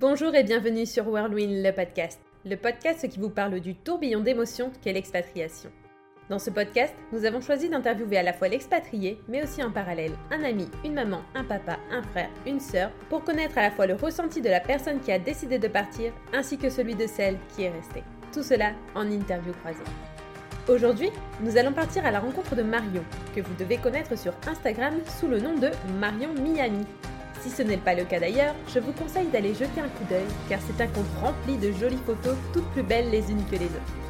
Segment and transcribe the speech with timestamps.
[0.00, 2.18] Bonjour et bienvenue sur Whirlwind, le podcast.
[2.46, 5.68] Le podcast qui vous parle du tourbillon d'émotions qu'est l'expatriation.
[6.30, 10.14] Dans ce podcast, nous avons choisi d'interviewer à la fois l'expatrié, mais aussi en parallèle
[10.30, 13.86] un ami, une maman, un papa, un frère, une sœur, pour connaître à la fois
[13.86, 17.36] le ressenti de la personne qui a décidé de partir, ainsi que celui de celle
[17.54, 18.02] qui est restée.
[18.32, 19.84] Tout cela en interview croisée.
[20.66, 21.10] Aujourd'hui,
[21.42, 23.04] nous allons partir à la rencontre de Marion,
[23.36, 25.68] que vous devez connaître sur Instagram sous le nom de
[26.00, 26.86] Marion Miami.
[27.40, 30.26] Si ce n'est pas le cas d'ailleurs, je vous conseille d'aller jeter un coup d'œil
[30.48, 33.64] car c'est un compte rempli de jolies photos toutes plus belles les unes que les
[33.64, 34.00] autres.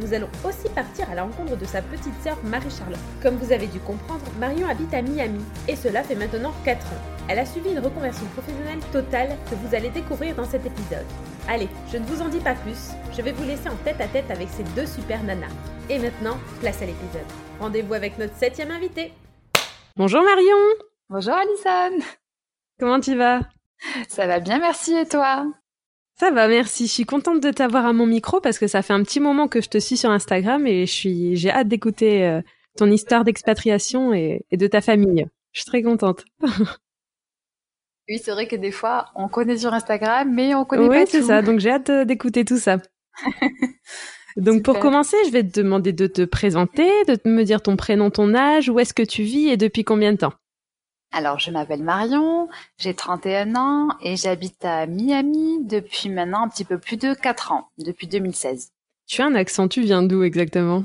[0.00, 2.98] Nous allons aussi partir à la rencontre de sa petite sœur Marie-Charlotte.
[3.22, 7.02] Comme vous avez dû comprendre, Marion habite à Miami et cela fait maintenant 4 ans.
[7.28, 11.04] Elle a suivi une reconversion professionnelle totale que vous allez découvrir dans cet épisode.
[11.48, 14.06] Allez, je ne vous en dis pas plus, je vais vous laisser en tête à
[14.06, 15.48] tête avec ces deux super nanas.
[15.90, 17.26] Et maintenant, place à l'épisode.
[17.60, 19.12] Rendez-vous avec notre septième invité.
[19.96, 20.56] Bonjour Marion
[21.10, 22.04] Bonjour Alison
[22.78, 23.40] Comment tu vas?
[24.08, 24.94] Ça va bien, merci.
[24.94, 25.46] Et toi?
[26.18, 26.86] Ça va, merci.
[26.86, 29.48] Je suis contente de t'avoir à mon micro parce que ça fait un petit moment
[29.48, 32.40] que je te suis sur Instagram et je suis, j'ai hâte d'écouter euh,
[32.76, 35.26] ton histoire d'expatriation et, de ta famille.
[35.52, 36.24] Je suis très contente.
[38.08, 41.00] oui, c'est vrai que des fois, on connaît sur Instagram, mais on connaît pas tout.
[41.00, 41.42] Oui, c'est ça.
[41.42, 42.78] Donc j'ai hâte euh, d'écouter tout ça.
[44.36, 48.10] Donc pour commencer, je vais te demander de te présenter, de me dire ton prénom,
[48.10, 50.34] ton âge, où est-ce que tu vis et depuis combien de temps?
[51.10, 56.64] Alors, je m'appelle Marion, j'ai 31 ans et j'habite à Miami depuis maintenant un petit
[56.64, 58.72] peu plus de 4 ans, depuis 2016.
[59.06, 60.84] Tu as un accent, tu viens d'où exactement?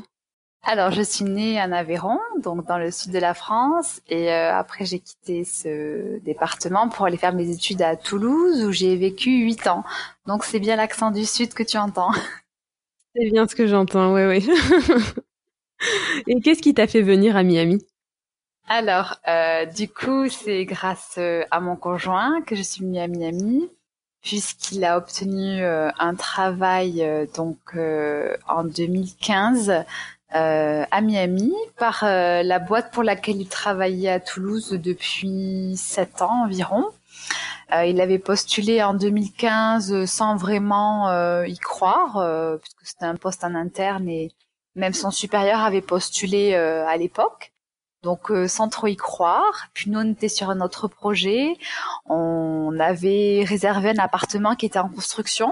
[0.65, 4.55] Alors, je suis née en Aveyron, donc dans le sud de la France, et euh,
[4.55, 9.29] après j'ai quitté ce département pour aller faire mes études à Toulouse où j'ai vécu
[9.29, 9.83] 8 ans.
[10.25, 12.11] Donc c'est bien l'accent du sud que tu entends.
[13.15, 14.49] C'est bien ce que j'entends, oui, oui.
[16.27, 17.85] et qu'est-ce qui t'a fait venir à Miami?
[18.67, 23.07] Alors, euh, du coup, c'est grâce euh, à mon conjoint que je suis venue à
[23.07, 23.69] Miami,
[24.21, 27.75] puisqu'il a obtenu euh, un travail donc
[28.47, 29.83] en 2015
[30.29, 36.85] à Miami par la boîte pour laquelle il travaillait à Toulouse depuis sept ans environ.
[37.85, 44.09] il avait postulé en 2015 sans vraiment y croire, puisque c'était un poste en interne
[44.09, 44.31] et
[44.75, 47.52] même son supérieur avait postulé à l'époque.
[48.03, 49.67] Donc euh, sans trop y croire.
[49.73, 51.57] Puis nous on était sur un autre projet.
[52.05, 55.51] On avait réservé un appartement qui était en construction,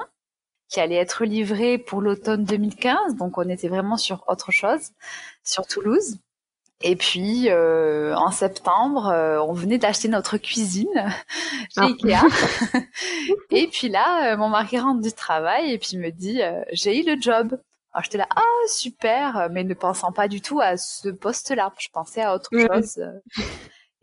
[0.70, 3.16] qui allait être livré pour l'automne 2015.
[3.16, 4.90] Donc on était vraiment sur autre chose,
[5.44, 6.18] sur Toulouse.
[6.84, 10.90] Et puis euh, en septembre, euh, on venait d'acheter notre cuisine
[11.74, 11.86] chez ah.
[11.86, 12.80] Ikea.
[13.52, 16.42] et puis là, mon mari rentre du travail et puis me dit
[16.74, 17.58] j'ai eu le job.
[17.94, 21.74] Alors j'étais là, ah super, mais ne pensant pas du tout à ce poste-là.
[21.78, 23.00] Je pensais à autre chose.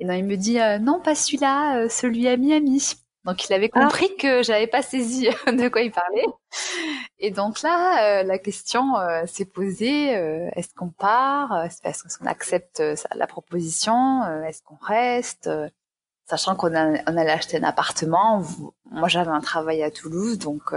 [0.00, 2.94] Et non, il me dit, euh, non, pas celui-là, euh, celui à Miami.
[3.24, 3.82] Donc il avait ah.
[3.82, 6.24] compris que j'avais pas saisi de quoi il parlait.
[7.18, 8.94] Et donc là, euh, la question
[9.26, 10.10] s'est posée
[10.54, 11.64] est-ce qu'on part?
[11.64, 12.82] Est-ce qu'on accepte
[13.14, 14.24] la proposition?
[14.44, 15.50] Est-ce qu'on reste?
[16.26, 18.42] Sachant qu'on on allait acheter un appartement.
[18.90, 20.72] Moi, j'avais un travail à Toulouse, donc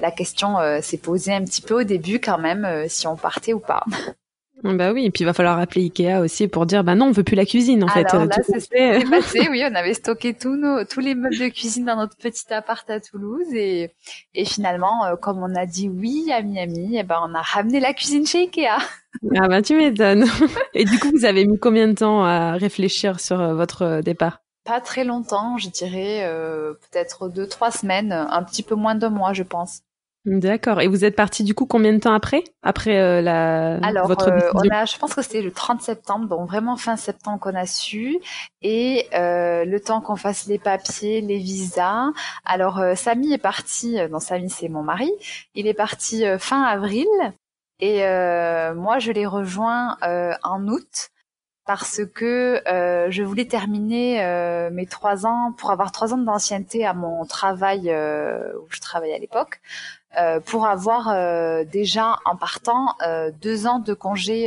[0.00, 3.16] la question euh, s'est posée un petit peu au début quand même euh, si on
[3.16, 3.84] partait ou pas.
[4.64, 7.12] Bah oui, et puis il va falloir appeler Ikea aussi pour dire bah non, on
[7.12, 8.06] veut plus la cuisine en fait.
[8.10, 11.84] Alors là, c'est passé, oui, on avait stocké tous nos tous les meubles de cuisine
[11.84, 13.90] dans notre petit appart à Toulouse et
[14.34, 17.42] et finalement, euh, comme on a dit oui à Miami, et eh ben on a
[17.42, 18.78] ramené la cuisine chez Ikea.
[19.36, 20.24] Ah bah tu m'étonnes.
[20.74, 24.40] et du coup, vous avez mis combien de temps à réfléchir sur votre départ?
[24.66, 26.28] Pas très longtemps, je dirais
[26.90, 29.82] peut-être deux trois semaines, un petit peu moins de mois, je pense.
[30.26, 30.80] D'accord.
[30.80, 32.42] Et vous êtes parti du coup combien de temps après?
[32.64, 36.26] Après euh, la Alors, votre euh, on a, je pense que c'était le 30 septembre,
[36.26, 38.18] donc vraiment fin septembre qu'on a su,
[38.60, 42.10] et euh, le temps qu'on fasse les papiers, les visas.
[42.44, 43.98] Alors, euh, Samy est parti.
[44.10, 45.12] Non, Samy c'est mon mari.
[45.54, 47.06] Il est parti fin avril,
[47.78, 48.00] et
[48.74, 49.96] moi je l'ai rejoint
[50.42, 51.10] en août
[51.66, 52.62] parce que
[53.10, 58.66] je voulais terminer mes trois ans pour avoir trois ans d'ancienneté à mon travail où
[58.70, 59.60] je travaillais à l'époque.
[60.18, 64.46] Euh, pour avoir euh, déjà en partant euh, deux ans de congé,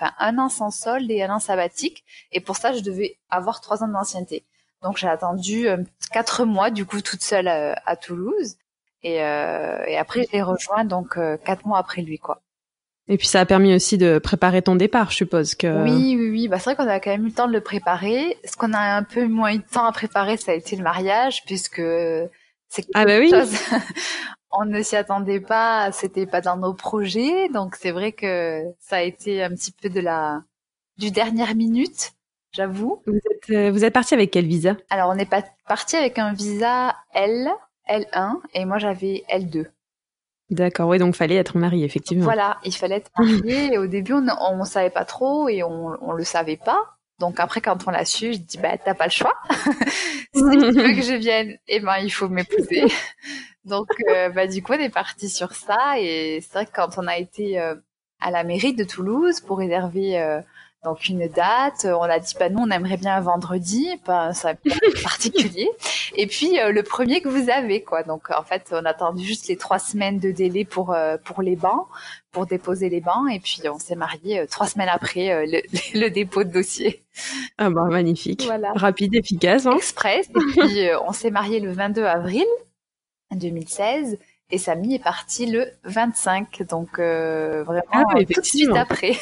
[0.00, 2.04] enfin un an sans solde et un an sabbatique.
[2.32, 4.44] Et pour ça, je devais avoir trois ans d'ancienneté.
[4.82, 5.68] Donc j'ai attendu
[6.12, 8.56] quatre mois du coup toute seule à Toulouse.
[9.04, 12.40] Et, et après, je l'ai rejoint donc quatre mois après lui, quoi.
[13.08, 15.82] Et puis ça a permis aussi de préparer ton départ, je suppose que.
[15.82, 16.48] Oui, oui, oui.
[16.48, 18.36] Bah c'est vrai qu'on a quand même eu le temps de le préparer.
[18.44, 20.82] Ce qu'on a un peu moins eu de temps à préparer, ça a été le
[20.82, 21.82] mariage, puisque
[22.68, 23.30] c'est ah bah oui.
[23.30, 23.54] Chose
[24.50, 28.96] on ne s'y attendait pas, c'était pas dans nos projets, donc c'est vrai que ça
[28.96, 30.42] a été un petit peu de la
[30.98, 32.12] du dernière minute,
[32.52, 33.02] j'avoue.
[33.06, 34.76] Vous êtes euh, vous êtes parti avec quel visa?
[34.90, 37.48] Alors on est pas parti avec un visa L
[37.88, 39.66] L1 et moi j'avais L2.
[40.50, 42.24] D'accord, oui, donc fallait être marié, effectivement.
[42.24, 43.74] Voilà, il fallait être marié.
[43.74, 46.98] et au début, on ne savait pas trop et on ne le savait pas.
[47.18, 49.34] Donc après, quand on l'a su, je dis, bah, t'as pas le choix.
[50.34, 52.84] si tu veux que je vienne, eh ben, il faut m'épouser.
[53.64, 55.98] Donc, euh, bah, du coup, on est parti sur ça.
[55.98, 57.74] Et c'est vrai que quand on a été euh,
[58.20, 60.40] à la mairie de Toulouse pour réserver euh,
[60.84, 61.84] donc une date.
[61.86, 64.54] On a dit bah nous on aimerait bien un vendredi, pas ça
[65.02, 65.68] particulier.
[66.14, 68.02] Et puis euh, le premier que vous avez quoi.
[68.02, 71.42] Donc en fait on a attendu juste les trois semaines de délai pour euh, pour
[71.42, 71.86] les bancs,
[72.30, 73.30] pour déposer les bancs.
[73.32, 75.62] Et puis on s'est marié euh, trois semaines après le,
[75.98, 77.02] le, dépôt de dossier.
[77.58, 78.72] Ah bah magnifique, voilà.
[78.74, 79.66] rapide, efficace.
[79.66, 80.28] Hein Express.
[80.28, 82.46] Et puis on s'est marié le 22 avril
[83.34, 84.18] 2016.
[84.50, 89.14] Et Samy est parti le 25, donc vraiment ah tout de suite après.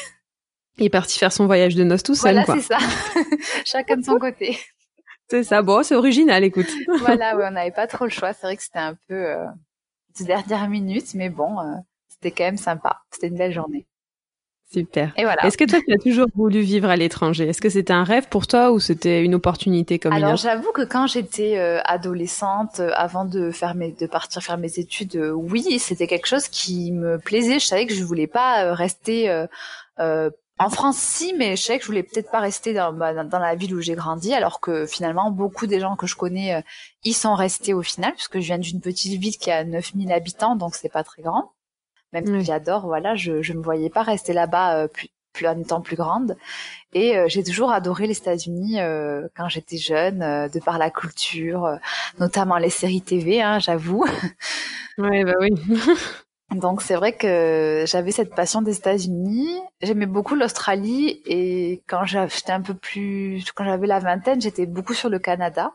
[0.77, 2.77] Il est parti faire son voyage de noces tout seul, voilà, c'est ça.
[3.65, 4.57] Chacun de son côté.
[5.29, 5.61] C'est ça.
[5.61, 6.67] Bon, c'est original, écoute.
[6.99, 8.33] voilà, ouais, on n'avait pas trop le choix.
[8.33, 9.45] C'est vrai que c'était un peu euh,
[10.19, 11.75] de dernière minute, mais bon, euh,
[12.07, 13.01] c'était quand même sympa.
[13.11, 13.87] C'était une belle journée.
[14.71, 15.13] Super.
[15.15, 15.45] Et voilà.
[15.45, 17.47] Est-ce que toi, tu as toujours voulu vivre à l'étranger?
[17.47, 20.81] Est-ce que c'était un rêve pour toi ou c'était une opportunité comme Alors, j'avoue que
[20.81, 25.31] quand j'étais euh, adolescente, euh, avant de faire mes, de partir faire mes études, euh,
[25.31, 27.59] oui, c'était quelque chose qui me plaisait.
[27.59, 29.29] Je savais que je voulais pas rester
[30.59, 33.39] en France, si, mais je sais que je voulais peut-être pas rester dans, bah, dans
[33.39, 36.61] la ville où j'ai grandi, alors que finalement, beaucoup des gens que je connais euh,
[37.03, 40.55] y sont restés au final, puisque je viens d'une petite ville qui a 9000 habitants,
[40.55, 41.51] donc c'est pas très grand.
[42.13, 45.59] Même si j'adore, voilà, je, je me voyais pas rester là-bas euh, plus, plus en
[45.59, 46.37] étant plus grande.
[46.93, 48.77] Et euh, j'ai toujours adoré les États-Unis
[49.35, 51.79] quand j'étais jeune, de par la culture,
[52.19, 54.05] notamment les séries TV, hein, j'avoue.
[54.97, 55.49] Ouais, bah oui.
[56.55, 59.59] Donc c'est vrai que j'avais cette passion des États-Unis.
[59.81, 64.93] J'aimais beaucoup l'Australie et quand j'étais un peu plus, quand j'avais la vingtaine, j'étais beaucoup
[64.93, 65.73] sur le Canada.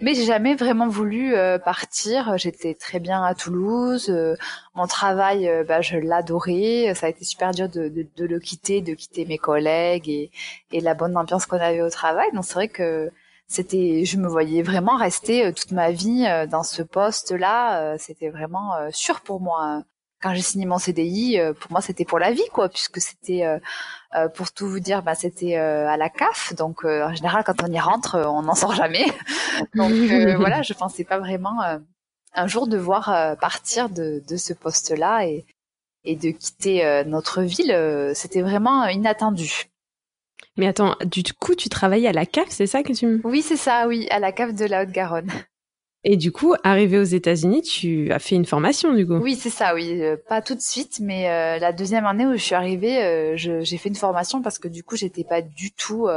[0.00, 2.36] Mais j'ai jamais vraiment voulu euh, partir.
[2.36, 4.10] J'étais très bien à Toulouse.
[4.10, 4.36] Euh,
[4.74, 6.92] mon travail, euh, bah, je l'adorais.
[6.94, 10.30] Ça a été super dur de, le quitter, de quitter mes collègues et,
[10.72, 12.28] et la bonne ambiance qu'on avait au travail.
[12.32, 13.10] Donc c'est vrai que
[13.46, 17.96] c'était, je me voyais vraiment rester toute ma vie dans ce poste-là.
[17.98, 19.84] C'était vraiment sûr pour moi
[20.22, 23.44] quand j'ai signé mon CDI, euh, pour moi c'était pour la vie quoi, puisque c'était
[23.44, 23.58] euh,
[24.14, 27.72] euh, pour tout vous dire, bah c'était à la CAF, donc en général quand on
[27.72, 29.06] y rentre, on n'en sort jamais.
[29.74, 31.60] donc voilà, je pensais pas vraiment
[32.34, 35.44] un jour devoir partir de, de ce poste-là et,
[36.04, 38.12] et de quitter notre ville.
[38.14, 39.68] c'était vraiment inattendu.
[40.58, 43.56] Mais attends, du coup, tu travaillais à la CAF, c'est ça que tu Oui, c'est
[43.56, 45.32] ça, oui, à la CAF de la Haute-Garonne.
[46.04, 49.18] Et du coup, arrivé aux États-Unis, tu as fait une formation du coup.
[49.18, 52.32] Oui, c'est ça, oui, euh, pas tout de suite, mais euh, la deuxième année où
[52.32, 55.70] je suis arrivée, euh, j'ai fait une formation parce que du coup, j'étais pas du
[55.70, 56.08] tout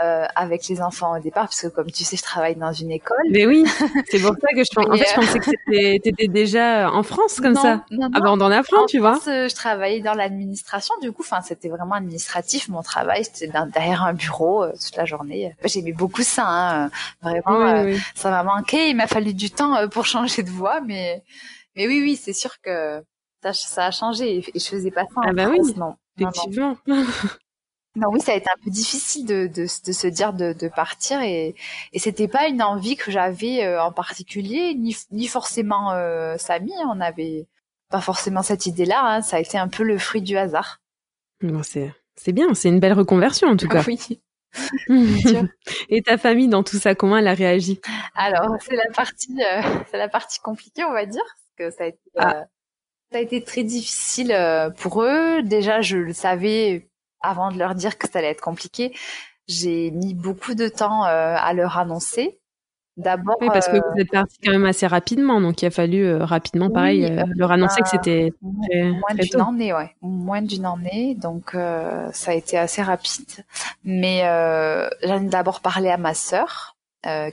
[0.00, 3.18] avec les enfants au départ, parce que comme tu sais, je travaille dans une école.
[3.30, 3.64] Mais oui,
[4.10, 7.38] c'est pour ça que je, en fait, je pensais que tu étais déjà en France
[7.40, 9.20] comme ça, non, avant d'en apprendre, tu vois.
[9.26, 14.14] je travaillais dans l'administration, du coup, enfin, c'était vraiment administratif mon travail, c'était derrière un
[14.14, 15.54] bureau toute la journée.
[15.64, 16.90] J'aimais beaucoup ça, hein,
[17.22, 18.88] vraiment, ça m'a manqué.
[18.88, 21.22] Il m'a fallu du temps euh, pour changer de voix, mais
[21.76, 23.02] mais oui, oui, c'est sûr que
[23.42, 25.20] ça, ça, a changé et je faisais pas ça.
[25.24, 26.76] Ah bah oui, non, effectivement.
[27.96, 30.68] Non, oui, ça a été un peu difficile de, de, de se dire de, de,
[30.68, 31.56] partir et,
[31.92, 36.70] et c'était pas une envie que j'avais euh, en particulier, ni, ni forcément euh, Samy.
[36.86, 37.48] On avait
[37.90, 39.00] pas forcément cette idée-là.
[39.04, 40.80] Hein, ça a été un peu le fruit du hasard.
[41.42, 43.82] Bon, c'est c'est bien, c'est une belle reconversion en tout cas.
[43.86, 44.20] oui.
[45.88, 47.80] Et ta famille dans tout ça, comment elle a réagi?
[48.14, 51.24] Alors c'est la partie, euh, c'est la partie compliquée, on va dire,
[51.56, 52.36] parce que ça a été, ah.
[52.36, 52.44] euh,
[53.12, 55.42] ça a été très difficile euh, pour eux.
[55.42, 56.88] Déjà, je le savais
[57.20, 58.96] avant de leur dire que ça allait être compliqué.
[59.46, 62.37] J'ai mis beaucoup de temps à leur annoncer.
[62.98, 63.36] D'abord.
[63.40, 66.04] Oui, parce que euh, vous êtes parti quand même assez rapidement, donc il a fallu
[66.04, 71.14] euh, rapidement, pareil, euh, leur annoncer que c'était moins d'une année, ouais, moins d'une année,
[71.14, 73.44] donc ça a été assez rapide.
[73.84, 74.22] Mais
[75.04, 76.76] j'en ai d'abord parlé à ma sœur,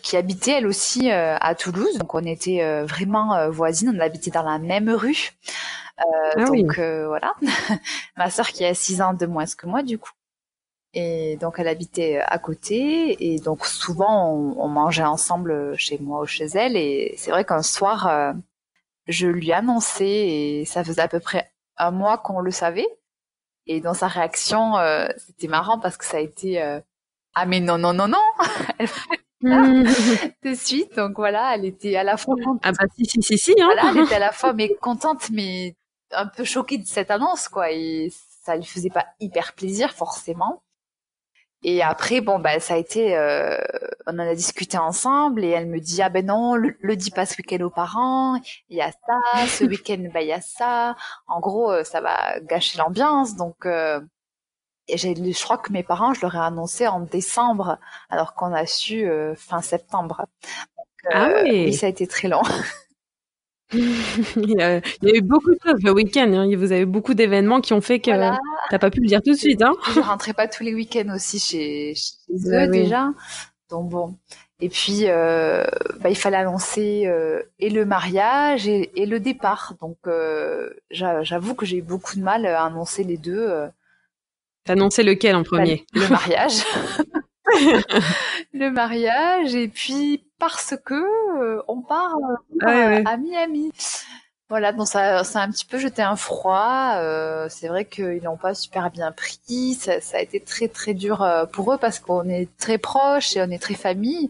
[0.04, 4.60] qui habitait elle aussi à Toulouse, donc on était vraiment voisines, on habitait dans la
[4.60, 5.32] même rue.
[5.98, 7.34] Ah donc voilà,
[8.18, 10.12] ma sœur qui a six ans de moins que moi du coup.
[10.98, 13.34] Et donc elle habitait à côté.
[13.34, 16.78] Et donc souvent on, mangeait ensemble chez moi ou chez elle.
[16.78, 18.32] Et c'est vrai qu'un soir euh,
[19.08, 22.88] je lui annonçais et ça faisait à peu près un mois qu'on le savait.
[23.68, 26.80] Et dans sa réaction euh, c'était marrant parce que ça a été euh,
[27.36, 28.24] ah mais non non non non!
[29.42, 30.96] De suite.
[30.96, 32.62] Donc voilà elle était à la fois contente.
[32.64, 33.66] ah bah si si si si hein.
[33.66, 35.76] voilà, elle était à la fois mais contente mais
[36.12, 37.70] un peu choquée de cette annonce quoi.
[37.72, 38.14] Et
[38.46, 40.62] ça lui faisait pas hyper plaisir forcément
[41.68, 43.58] Et après, bon, bah, ça a été, euh,
[44.06, 47.10] on en a discuté ensemble et elle me dit, ah ben non, le, le dis
[47.10, 50.42] pas ce week-end aux parents, il y a ça, ce week-end, bah, il y a
[50.42, 50.96] ça.
[51.26, 53.36] En gros, euh, ça va gâcher l'ambiance.
[53.36, 54.00] Donc, euh,
[54.88, 57.80] et j'ai, je crois que mes parents, je leur ai annoncé en décembre,
[58.12, 60.28] alors qu'on a su euh, fin septembre.
[60.78, 61.66] Donc, ah oui.
[61.66, 62.44] oui, ça a été très long.
[63.74, 66.32] il, y a, il, y a, eu beaucoup de choses le week-end.
[66.34, 66.56] Hein.
[66.56, 68.38] Vous avez beaucoup d'événements qui ont fait que voilà.
[68.70, 69.62] t'as pas pu le dire tout de suite.
[69.62, 69.74] Hein.
[69.94, 72.84] Je rentrais pas tous les week-ends aussi chez, chez eux oui.
[72.84, 73.10] déjà.
[73.70, 74.16] Donc bon.
[74.62, 75.66] Et puis euh,
[76.00, 79.74] bah, il fallait annoncer euh, et le mariage et, et le départ.
[79.82, 83.68] Donc euh, j'avoue que j'ai eu beaucoup de mal à annoncer les deux.
[84.64, 85.86] T'as annoncé lequel en premier?
[85.94, 86.64] Bah, Le mariage.
[88.54, 90.94] le mariage et puis parce que
[91.40, 93.04] euh, on part euh, ouais, ouais.
[93.06, 93.72] à Miami.
[94.48, 96.94] Voilà, donc ça, ça a un petit peu jeté un froid.
[96.98, 99.74] Euh, c'est vrai qu'ils n'ont pas super bien pris.
[99.74, 103.36] Ça, ça, a été très très dur euh, pour eux parce qu'on est très proches
[103.36, 104.30] et on est très famille.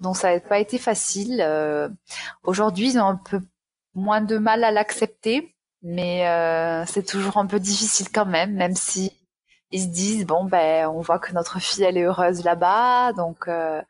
[0.00, 1.40] Donc ça n'a pas été facile.
[1.44, 1.88] Euh,
[2.44, 3.40] Aujourd'hui, ils ont un peu
[3.94, 8.76] moins de mal à l'accepter, mais euh, c'est toujours un peu difficile quand même, même
[8.76, 9.12] si
[9.70, 13.48] ils se disent bon ben on voit que notre fille elle est heureuse là-bas, donc
[13.48, 13.82] euh,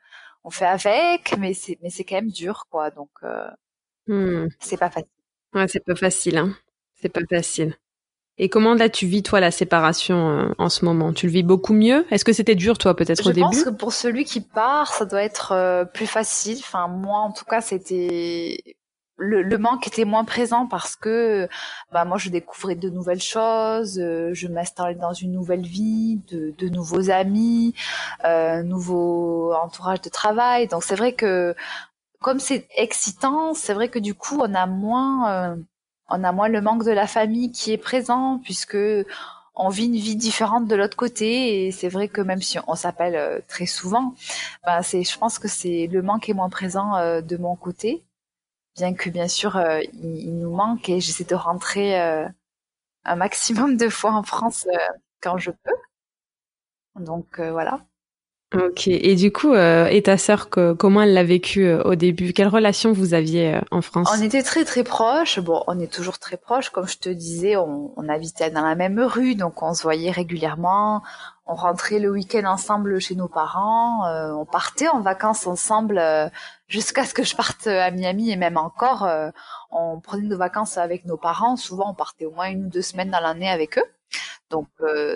[0.44, 3.48] on fait avec, mais c'est mais c'est quand même dur quoi, donc euh,
[4.06, 4.48] hmm.
[4.60, 5.10] c'est pas facile.
[5.54, 6.54] Ouais, c'est pas facile, hein.
[7.00, 7.76] C'est pas facile.
[8.40, 11.12] Et comment là tu vis toi la séparation euh, en ce moment?
[11.12, 12.06] Tu le vis beaucoup mieux?
[12.10, 14.92] Est-ce que c'était dur toi peut-être au début Je pense que pour celui qui part,
[14.92, 16.58] ça doit être euh, plus facile.
[16.60, 18.76] Enfin moi en tout cas c'était
[19.18, 21.48] le, le, manque était moins présent parce que
[21.92, 26.54] bah moi je découvrais de nouvelles choses, euh, je m'installais dans une nouvelle vie, de,
[26.56, 27.74] de nouveaux amis,
[28.24, 30.68] euh, nouveau entourage de travail.
[30.68, 31.54] Donc c'est vrai que
[32.20, 35.56] comme c'est excitant, c'est vrai que du coup on a moins euh,
[36.08, 38.78] on a moins le manque de la famille qui est présent puisque
[39.58, 42.74] on vit une vie différente de l'autre côté et c'est vrai que même si on
[42.76, 44.14] s'appelle euh, très souvent,
[44.64, 48.04] bah c'est je pense que c'est le manque est moins présent euh, de mon côté
[48.78, 52.26] bien que bien sûr euh, il, il, nous manque et j'essaie de rentrer euh,
[53.04, 54.78] un maximum de fois en France euh,
[55.20, 57.02] quand je peux.
[57.02, 57.80] Donc voilà.
[58.54, 58.88] Ok.
[58.88, 62.32] Et du coup, et ta sœur, que, comment elle l'a vécu au début?
[62.32, 64.08] Quelle relation vous aviez en France?
[64.12, 65.38] On était très très proches.
[65.38, 66.70] Bon, on est toujours très proches.
[66.70, 70.10] Comme je te disais, on, on habitait dans la même rue, donc on se voyait
[70.10, 71.02] régulièrement
[71.48, 76.28] on rentrait le week-end ensemble chez nos parents, euh, on partait en vacances ensemble euh,
[76.68, 79.30] jusqu'à ce que je parte à Miami et même encore, euh,
[79.70, 81.56] on prenait nos vacances avec nos parents.
[81.56, 83.84] Souvent, on partait au moins une ou deux semaines dans l'année avec eux.
[84.50, 84.68] Donc,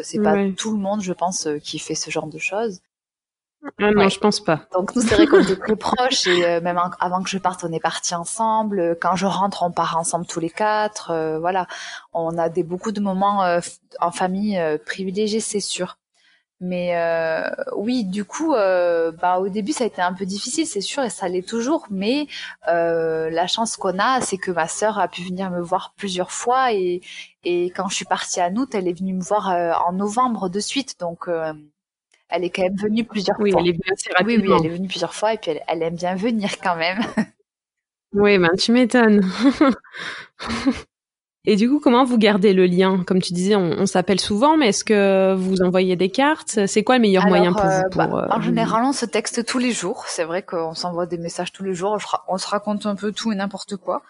[0.02, 0.52] c'est pas ouais.
[0.52, 2.80] tout le monde, je pense, qui fait ce genre de choses.
[3.78, 4.10] Ah non, ouais.
[4.10, 4.66] je pense pas.
[4.72, 7.72] Donc nous, c'est vrai qu'on était très proches et même avant que je parte, on
[7.72, 8.98] est partis ensemble.
[9.00, 11.38] Quand je rentre, on part ensemble tous les quatre.
[11.38, 11.66] voilà,
[12.12, 13.58] on a des beaucoup de moments
[14.00, 15.96] en famille privilégiés, c'est sûr.
[16.64, 17.42] Mais euh,
[17.76, 21.02] oui, du coup, euh, bah, au début, ça a été un peu difficile, c'est sûr,
[21.02, 21.88] et ça l'est toujours.
[21.90, 22.28] Mais
[22.68, 26.30] euh, la chance qu'on a, c'est que ma sœur a pu venir me voir plusieurs
[26.30, 26.72] fois.
[26.72, 27.00] Et,
[27.42, 29.48] et quand je suis partie à août, elle est venue me voir
[29.84, 31.00] en novembre de suite.
[31.00, 31.28] Donc,
[32.28, 33.60] elle est quand même venue plusieurs oui, fois.
[33.60, 35.34] Elle est venue assez oui, oui, elle est venue plusieurs fois.
[35.34, 37.00] Et puis, elle, elle aime bien venir quand même.
[38.12, 39.28] oui, ben tu m'étonnes.
[41.44, 43.02] Et du coup, comment vous gardez le lien?
[43.04, 46.66] Comme tu disais, on, on s'appelle souvent, mais est-ce que vous envoyez des cartes?
[46.66, 49.44] C'est quoi le meilleur Alors, moyen pour vous pour, bah, En général, on se texte
[49.44, 50.04] tous les jours.
[50.06, 51.98] C'est vrai qu'on s'envoie des messages tous les jours.
[52.28, 54.02] On se raconte un peu tout et n'importe quoi,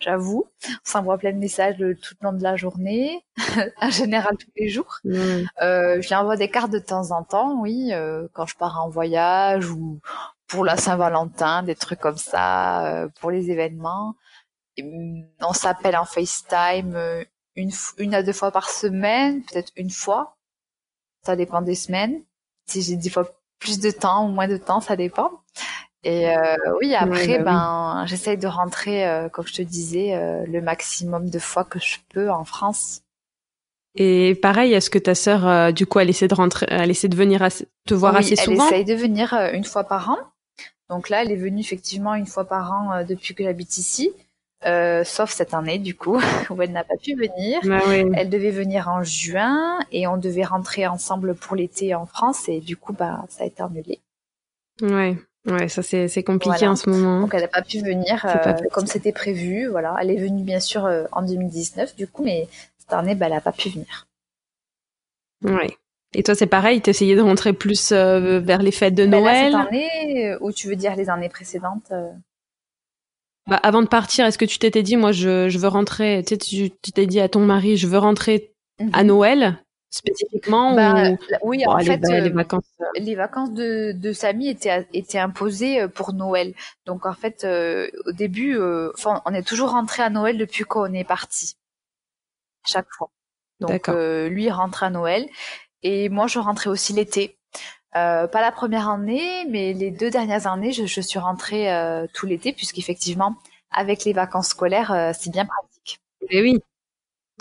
[0.00, 0.46] j'avoue.
[0.66, 3.24] On s'envoie plein de messages tout le long de la journée,
[3.80, 4.98] en général tous les jours.
[5.04, 5.14] Mmh.
[5.62, 8.82] Euh, je lui envoie des cartes de temps en temps, oui, euh, quand je pars
[8.82, 10.00] en voyage ou
[10.48, 14.16] pour la Saint-Valentin, des trucs comme ça, euh, pour les événements
[14.78, 17.24] on s'appelle en FaceTime euh,
[17.56, 20.36] une, une à deux fois par semaine, peut-être une fois.
[21.24, 22.22] Ça dépend des semaines.
[22.66, 25.30] Si j'ai dix fois plus de temps ou moins de temps, ça dépend.
[26.04, 28.08] Et euh, oui, après, ouais, bah ben, oui.
[28.08, 31.98] j'essaye de rentrer, euh, comme je te disais, euh, le maximum de fois que je
[32.12, 33.02] peux en France.
[33.94, 37.08] Et pareil, est-ce que ta sœur, euh, du coup, elle essaie de rentrer, elle essaie
[37.08, 37.46] de venir
[37.86, 38.66] te voir oui, assez souvent?
[38.68, 40.18] Elle essaye de venir euh, une fois par an.
[40.88, 44.12] Donc là, elle est venue effectivement une fois par an euh, depuis que j'habite ici.
[44.64, 47.60] Euh, sauf cette année du coup où elle n'a pas pu venir.
[47.64, 48.04] Ah oui.
[48.14, 52.60] Elle devait venir en juin et on devait rentrer ensemble pour l'été en France et
[52.60, 54.00] du coup bah ça a été annulé.
[54.80, 55.16] Ouais,
[55.46, 56.72] ouais, ça c'est compliqué voilà.
[56.72, 57.20] en ce moment.
[57.20, 59.66] Donc elle n'a pas pu venir euh, comme c'était prévu.
[59.66, 63.26] Voilà, elle est venue bien sûr euh, en 2019 du coup, mais cette année bah
[63.26, 64.06] elle n'a pas pu venir.
[65.42, 65.76] Ouais.
[66.14, 69.52] Et toi c'est pareil, t'essayais de rentrer plus euh, vers les fêtes de bah Noël.
[69.52, 72.10] Là, cette année ou tu veux dire les années précédentes euh?
[73.48, 76.36] Bah, avant de partir, est-ce que tu t'étais dit, moi, je, je veux rentrer, tu
[76.36, 78.90] sais, tu t'es dit à ton mari, je veux rentrer Mhm.
[78.94, 79.58] à Noël,
[79.90, 81.10] spécifiquement bah,
[81.42, 82.64] Oui, en fait, les, vacances.
[82.96, 86.54] les vacances de, de Samy étaient, étaient imposées pour Noël.
[86.86, 87.44] Donc en fait,
[88.06, 91.56] au début, on est toujours rentré à Noël depuis qu'on est parti.
[92.66, 93.10] Chaque fois.
[93.60, 95.28] Donc lui rentre à Noël
[95.82, 97.36] et moi je rentrais aussi l'été.
[97.94, 102.06] Euh, pas la première année, mais les deux dernières années, je, je suis rentrée euh,
[102.14, 103.36] tout l'été, puisqu'effectivement,
[103.70, 106.00] avec les vacances scolaires, euh, c'est bien pratique.
[106.22, 106.58] Et eh oui,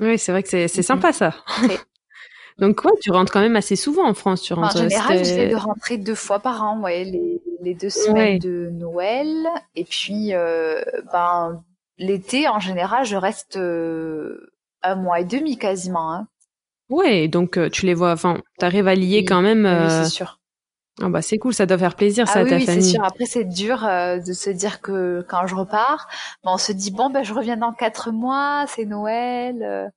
[0.02, 1.34] oui, c'est vrai que c'est c'est sympa ça.
[2.58, 4.42] Donc quoi, tu rentres quand même assez souvent en France.
[4.42, 4.76] Tu rentres.
[4.76, 8.70] En général, j'essaie de rentrer deux fois par an, ouais, les, les deux semaines de
[8.74, 10.82] Noël, et puis euh,
[11.14, 11.64] ben
[11.98, 16.12] l'été en général, je reste un mois et demi quasiment.
[16.12, 16.28] Hein.
[16.90, 18.12] Ouais, donc tu les vois.
[18.12, 19.64] Enfin, t'arrives à lier quand même.
[19.66, 20.41] Oui, c'est sûr.
[21.00, 22.84] Ah bah c'est cool, ça doit faire plaisir ça ah à ta oui, famille.
[22.84, 23.04] c'est sûr.
[23.04, 26.08] Après c'est dur euh, de se dire que quand je repars,
[26.44, 29.88] ben, on se dit bon ben je reviens dans quatre mois, c'est Noël, euh,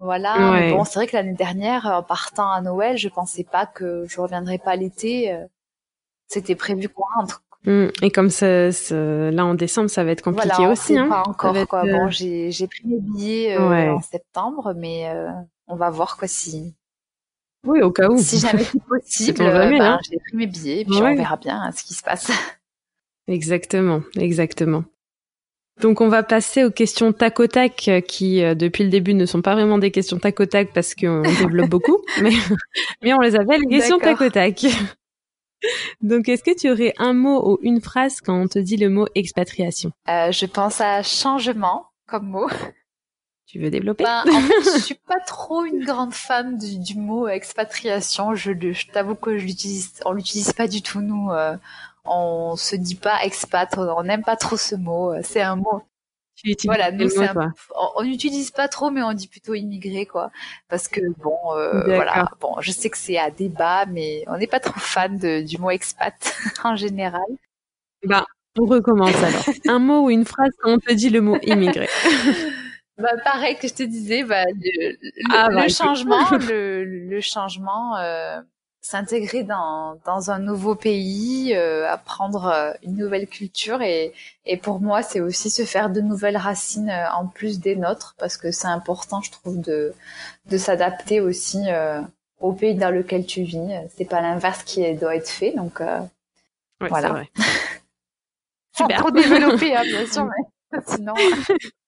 [0.00, 0.70] voilà.
[0.70, 4.20] bon c'est vrai que l'année dernière en partant à Noël, je pensais pas que je
[4.20, 5.32] reviendrais pas l'été.
[5.32, 5.44] Euh,
[6.26, 7.42] c'était prévu qu'on rentre.
[7.64, 7.86] Mmh.
[8.02, 8.46] Et comme ça,
[8.90, 10.98] là en décembre, ça va être compliqué voilà, aussi.
[10.98, 11.08] Hein.
[11.08, 11.84] Pas encore quoi.
[11.84, 15.06] Bon, j'ai j'ai pris mes billets en septembre, mais
[15.68, 16.74] on va voir quoi si
[17.64, 18.18] oui, au cas où.
[18.18, 19.98] Si jamais c'est possible, ben, hein.
[20.10, 22.30] j'ai pris mes billets, et puis on verra bien hein, ce qui se passe.
[23.26, 24.84] Exactement, exactement.
[25.80, 29.24] Donc on va passer aux questions tac au tac qui euh, depuis le début ne
[29.24, 32.32] sont pas vraiment des questions tac au tac parce qu'on développe beaucoup, mais,
[33.02, 34.66] mais on les appelle les questions tac au tac.
[36.02, 38.90] Donc est-ce que tu aurais un mot ou une phrase quand on te dit le
[38.90, 39.90] mot expatriation?
[40.08, 42.48] Euh, Je pense à changement comme mot.
[43.54, 46.98] Tu veux développer ben, En fait, je suis pas trop une grande fan du, du
[46.98, 48.34] mot expatriation.
[48.34, 51.30] Je, je t'avoue que je l'utilise, on l'utilise pas du tout nous.
[51.30, 51.56] Euh,
[52.04, 55.14] on se dit pas expat, on n'aime pas trop ce mot.
[55.22, 55.84] C'est un mot.
[56.64, 57.08] voilà, nous
[57.96, 60.32] on n'utilise pas trop, mais on dit plutôt immigré quoi,
[60.68, 64.48] parce que bon, euh, voilà, bon, je sais que c'est à débat, mais on n'est
[64.48, 67.22] pas trop fan de, du mot expat en général.
[68.04, 68.26] Bah,
[68.58, 69.44] on recommence alors.
[69.68, 71.88] un mot ou une phrase quand on te dit le mot immigré.
[72.98, 74.96] Bah, pareil que je te disais, bah, le,
[75.32, 78.40] ah, bah, changement, le, le, changement, euh,
[78.84, 84.12] s'intégrer dans, dans un nouveau pays, euh, apprendre euh, une nouvelle culture et,
[84.44, 88.14] et pour moi c'est aussi se faire de nouvelles racines euh, en plus des nôtres
[88.18, 89.94] parce que c'est important je trouve de,
[90.50, 91.62] de s'adapter aussi
[92.40, 93.72] au pays dans lequel tu vis.
[93.96, 95.80] C'est pas l'inverse qui doit être fait donc
[96.78, 97.08] voilà.
[97.08, 97.30] Vrai.
[98.76, 100.28] Sans trop développer hein, bien sûr
[100.72, 101.14] mais sinon.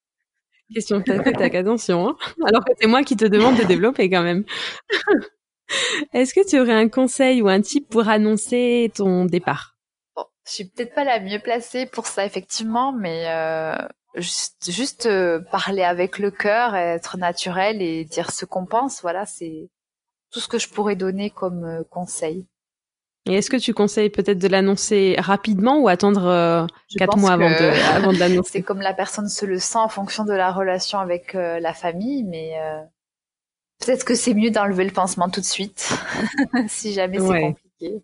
[0.75, 2.09] Question tac tac, attention.
[2.09, 4.45] Hein Alors que c'est moi qui te demande de développer quand même.
[6.13, 9.77] Est-ce que tu aurais un conseil ou un tip pour annoncer ton départ?
[10.15, 13.77] Bon, je suis peut-être pas la mieux placée pour ça effectivement, mais euh,
[14.17, 19.03] juste, juste euh, parler avec le cœur, être naturel et dire ce qu'on pense.
[19.03, 19.69] Voilà, c'est
[20.31, 22.47] tout ce que je pourrais donner comme euh, conseil.
[23.27, 27.51] Et est-ce que tu conseilles peut-être de l'annoncer rapidement ou attendre euh, quatre mois avant
[27.51, 28.51] de, avant de l'annoncer?
[28.53, 31.75] C'est comme la personne se le sent en fonction de la relation avec euh, la
[31.75, 32.81] famille, mais euh,
[33.85, 35.93] peut-être que c'est mieux d'enlever le pansement tout de suite,
[36.69, 38.03] si jamais c'est compliqué.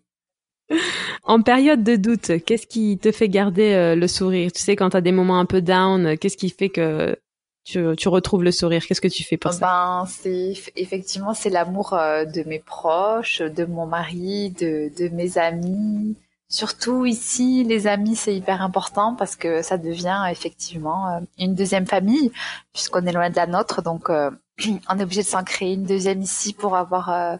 [1.23, 4.51] En période de doute, qu'est-ce qui te fait garder le sourire?
[4.51, 7.17] Tu sais, quand tu as des moments un peu down, qu'est-ce qui fait que
[7.63, 9.59] tu, tu retrouves le sourire Qu'est-ce que tu fais pour ça?
[9.59, 15.37] Ben, c'est effectivement c'est l'amour euh, de mes proches, de mon mari, de, de mes
[15.37, 16.15] amis.
[16.49, 21.87] Surtout ici, les amis, c'est hyper important parce que ça devient effectivement euh, une deuxième
[21.87, 22.31] famille
[22.73, 23.81] puisqu'on est loin de la nôtre.
[23.81, 24.29] Donc, euh,
[24.89, 27.39] on est obligé de s'en créer une deuxième ici pour avoir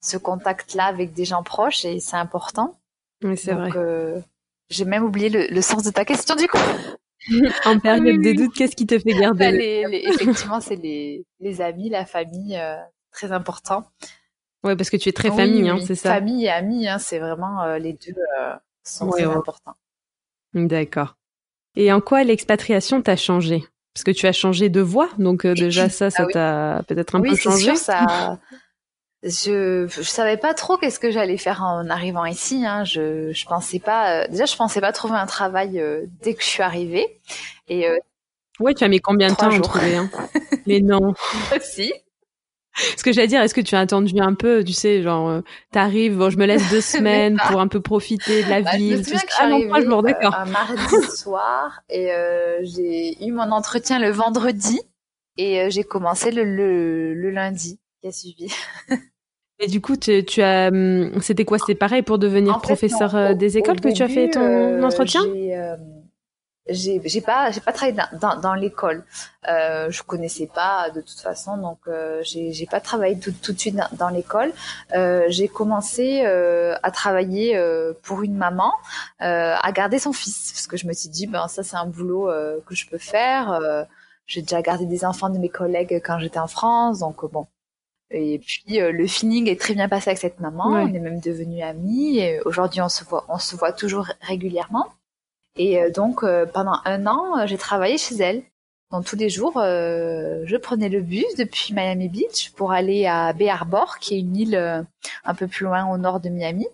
[0.00, 2.74] ce contact-là avec des gens proches et c'est important.
[3.22, 3.70] Oui, c'est vrai.
[4.70, 6.58] J'ai même oublié le, le sens de ta question du coup.
[7.64, 11.60] en période de doute, qu'est-ce qui te fait garder bah, les, Effectivement, c'est les, les
[11.60, 12.76] amis, la famille, euh,
[13.10, 13.84] très important.
[14.64, 16.14] Ouais, parce que tu es très famille, hein, c'est ça?
[16.14, 19.74] Famille et amis, hein, c'est vraiment euh, les deux euh, sont très importants.
[20.54, 21.16] D'accord.
[21.76, 23.64] Et en quoi l'expatriation t'a changé?
[23.94, 27.20] Parce que tu as changé de voix, donc déjà ça, ça ah t'a peut-être un
[27.20, 27.64] peu changé.
[27.64, 28.38] Sûr, ça,
[29.22, 32.84] je je savais pas trop qu'est-ce que j'allais faire en arrivant ici hein.
[32.84, 36.42] je je pensais pas euh, déjà je pensais pas trouver un travail euh, dès que
[36.42, 37.20] je suis arrivée.
[37.66, 37.98] Et euh,
[38.60, 40.08] ouais tu as mis combien de temps à trouver hein?
[40.66, 41.14] Mais non.
[41.60, 41.92] Si.
[42.96, 46.16] Ce que j'allais dire est-ce que tu as attendu un peu tu sais genre t'arrives
[46.16, 49.14] bon je me laisse deux semaines pour un peu profiter de la bah, ville je
[49.14, 50.34] me que ah non pas je d'accord.
[50.34, 52.12] un mardi soir et
[52.62, 54.80] j'ai eu mon entretien le vendredi
[55.36, 58.52] et j'ai commencé le, le, le lundi qui a suivi.
[59.60, 61.58] Et du coup, tu, tu as, hum, c'était quoi?
[61.58, 65.22] C'était pareil pour devenir professeur euh, des écoles que tu as fait ton euh, entretien?
[65.26, 65.76] euh,
[66.68, 69.04] j'ai j'ai pas j'ai pas travaillé dans, dans, dans l'école.
[69.48, 73.52] Euh, je connaissais pas de toute façon donc euh, j'ai j'ai pas travaillé tout, tout
[73.52, 74.52] de suite dans, dans l'école.
[74.94, 78.72] Euh, j'ai commencé euh, à travailler euh, pour une maman
[79.22, 80.52] euh, à garder son fils.
[80.52, 82.98] Parce que je me suis dit ben ça c'est un boulot euh, que je peux
[82.98, 83.50] faire.
[83.52, 83.82] Euh,
[84.26, 87.46] j'ai déjà gardé des enfants de mes collègues quand j'étais en France donc bon
[88.10, 91.20] et puis euh, le feeling est très bien passé avec cette maman on est même
[91.20, 94.86] devenus amis et aujourd'hui on se voit on se voit toujours régulièrement
[95.58, 98.42] et euh, donc, euh, pendant un an, euh, j'ai travaillé chez elle.
[98.90, 103.32] Donc, tous les jours, euh, je prenais le bus depuis Miami Beach pour aller à
[103.34, 104.82] Bay Harbor, qui est une île euh,
[105.24, 106.66] un peu plus loin au nord de Miami.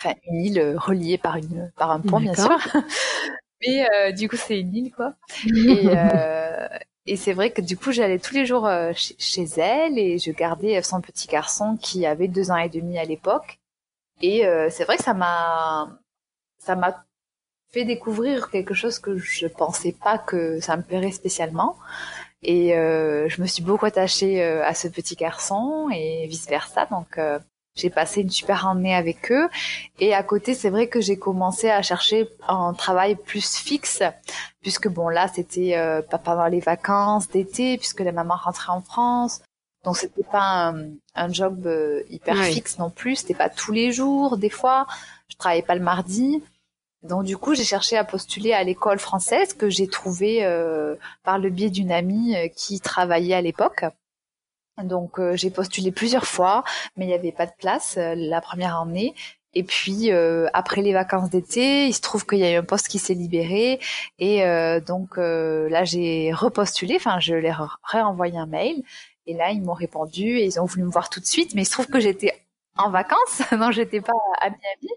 [0.00, 2.56] Enfin, une île reliée par, une, par un pont, bien sûr.
[3.66, 5.14] Mais euh, du coup, c'est une île, quoi.
[5.44, 6.68] Et, euh,
[7.10, 10.30] et c'est vrai que du coup, j'allais tous les jours euh, chez, elle et je
[10.30, 13.58] gardais son petit garçon qui avait deux ans et demi à l'époque.
[14.20, 15.98] Et euh, c'est vrai que ça m'a,
[16.58, 17.04] ça m'a
[17.70, 21.76] fait découvrir quelque chose que je pensais pas que ça me plairait spécialement.
[22.42, 26.86] Et euh, je me suis beaucoup attachée euh, à ce petit garçon et vice versa.
[26.86, 27.38] Donc euh,
[27.78, 29.48] j'ai passé une super année avec eux.
[29.98, 34.02] Et à côté, c'est vrai que j'ai commencé à chercher un travail plus fixe,
[34.60, 38.82] puisque bon là, c'était euh, pas pendant les vacances d'été, puisque la maman rentrait en
[38.82, 39.42] France.
[39.84, 43.16] Donc c'était pas un, un job euh, hyper fixe non plus.
[43.16, 44.36] C'était pas tous les jours.
[44.36, 44.86] Des fois,
[45.28, 46.42] je travaillais pas le mardi.
[47.02, 51.38] Donc du coup, j'ai cherché à postuler à l'école française que j'ai trouvée euh, par
[51.38, 53.84] le biais d'une amie euh, qui travaillait à l'époque.
[54.84, 56.64] Donc euh, j'ai postulé plusieurs fois,
[56.96, 59.14] mais il n'y avait pas de place euh, la première année.
[59.54, 62.62] Et puis euh, après les vacances d'été, il se trouve qu'il y a eu un
[62.62, 63.80] poste qui s'est libéré
[64.18, 66.96] et euh, donc euh, là j'ai repostulé.
[66.96, 68.82] Enfin, je leur ai réenvoyé un mail
[69.26, 71.54] et là ils m'ont répondu et ils ont voulu me voir tout de suite.
[71.54, 72.32] Mais il se trouve que j'étais
[72.76, 74.90] en vacances, non, j'étais pas à Miami,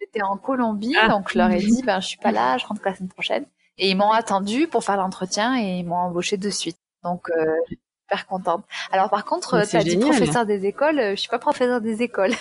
[0.00, 1.08] j'étais en Colombie, Ah.
[1.08, 3.46] donc je leur ai dit ben je suis pas là, je rentre la semaine prochaine.
[3.78, 6.76] Et ils m'ont attendu pour faire l'entretien et ils m'ont embauché de suite.
[7.04, 7.56] Donc euh,
[8.08, 8.64] super contente.
[8.90, 11.80] Alors par contre, Mais tu as dit professeur des écoles, euh, je suis pas professeur
[11.80, 12.34] des écoles.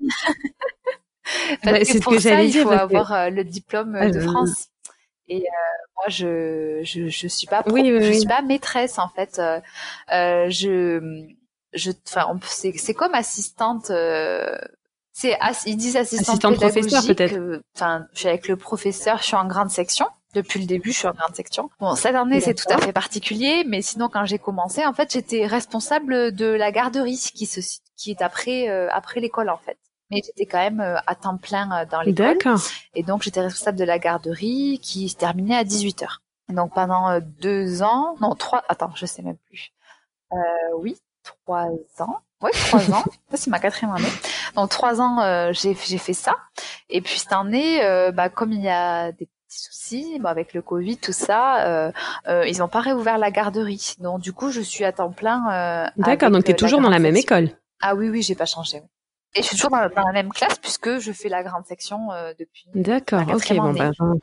[0.00, 0.08] Bah,
[1.64, 4.10] Parce c'est que pour que ça, il faut que- avoir euh, le diplôme euh, Ah,
[4.10, 4.68] de je- France.
[5.30, 8.18] Et euh, moi, je, je je suis pas pro- Oui, oui, je oui.
[8.20, 9.38] suis pas maîtresse en fait.
[9.38, 9.60] Euh,
[10.12, 11.26] euh, je
[11.74, 13.90] je enfin c'est c'est comme assistante.
[13.90, 14.56] euh,
[15.12, 17.34] c'est ass- ils disent assistante, Assistante professeur, peut-être.
[17.34, 20.06] euh, Enfin, je suis avec le professeur, je suis en grande section.
[20.34, 21.70] Depuis le début, je suis en grande section.
[21.80, 25.12] Bon, cette année, c'est tout à fait particulier, mais sinon, quand j'ai commencé, en fait,
[25.12, 27.60] j'étais responsable de la garderie qui se
[27.96, 29.78] qui est après euh, après l'école en fait.
[30.10, 32.36] Mais j'étais quand même euh, à temps plein euh, dans l'école.
[32.38, 32.60] D'accord.
[32.94, 36.22] Et donc, j'étais responsable de la garderie qui se terminait à 18 heures.
[36.48, 39.70] Donc, pendant euh, deux ans, non, trois, attends, je sais même plus.
[40.32, 40.36] Euh,
[40.78, 42.20] oui, trois ans.
[42.40, 43.04] Oui, trois ans.
[43.30, 44.08] Ça, c'est ma quatrième année.
[44.54, 46.36] Donc, trois ans, euh, j'ai, j'ai fait ça.
[46.88, 50.54] Et puis, cette année, euh, bah, comme il y a des petits soucis, bah, avec
[50.54, 51.92] le Covid, tout ça, euh,
[52.28, 53.94] euh, ils n'ont pas réouvert la garderie.
[53.98, 55.44] Donc, du coup, je suis à temps plein.
[55.52, 57.50] euh, D'accord, donc tu es toujours dans la même école.
[57.80, 58.78] Ah oui, oui, j'ai pas changé.
[59.34, 62.08] Et je suis toujours dans, dans la même classe puisque je fais la grande section
[62.38, 62.66] depuis.
[62.74, 64.14] D'accord, ok, bon, bah, j'en-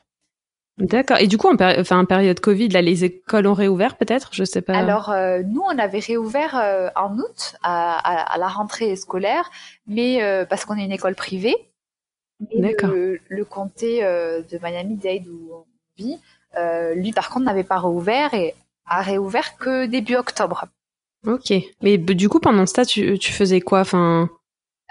[0.77, 1.17] D'accord.
[1.19, 4.29] Et du coup, en, péri- enfin, en période Covid, là, les écoles ont réouvert, peut-être?
[4.33, 4.73] Je sais pas.
[4.77, 9.49] Alors, euh, nous, on avait réouvert euh, en août à, à- à la rentrée scolaire,
[9.87, 11.55] mais euh, parce qu'on est une école privée.
[12.39, 12.87] Mais.
[12.87, 15.65] Le, le comté euh, de Miami-Dade où on
[15.97, 16.19] vit,
[16.57, 18.53] euh, lui, par contre, n'avait pas réouvert et
[18.85, 20.65] a réouvert que début octobre.
[21.25, 21.53] Ok.
[21.81, 23.79] Mais du coup, pendant ce temps, tu, tu faisais quoi?
[23.79, 24.29] Enfin,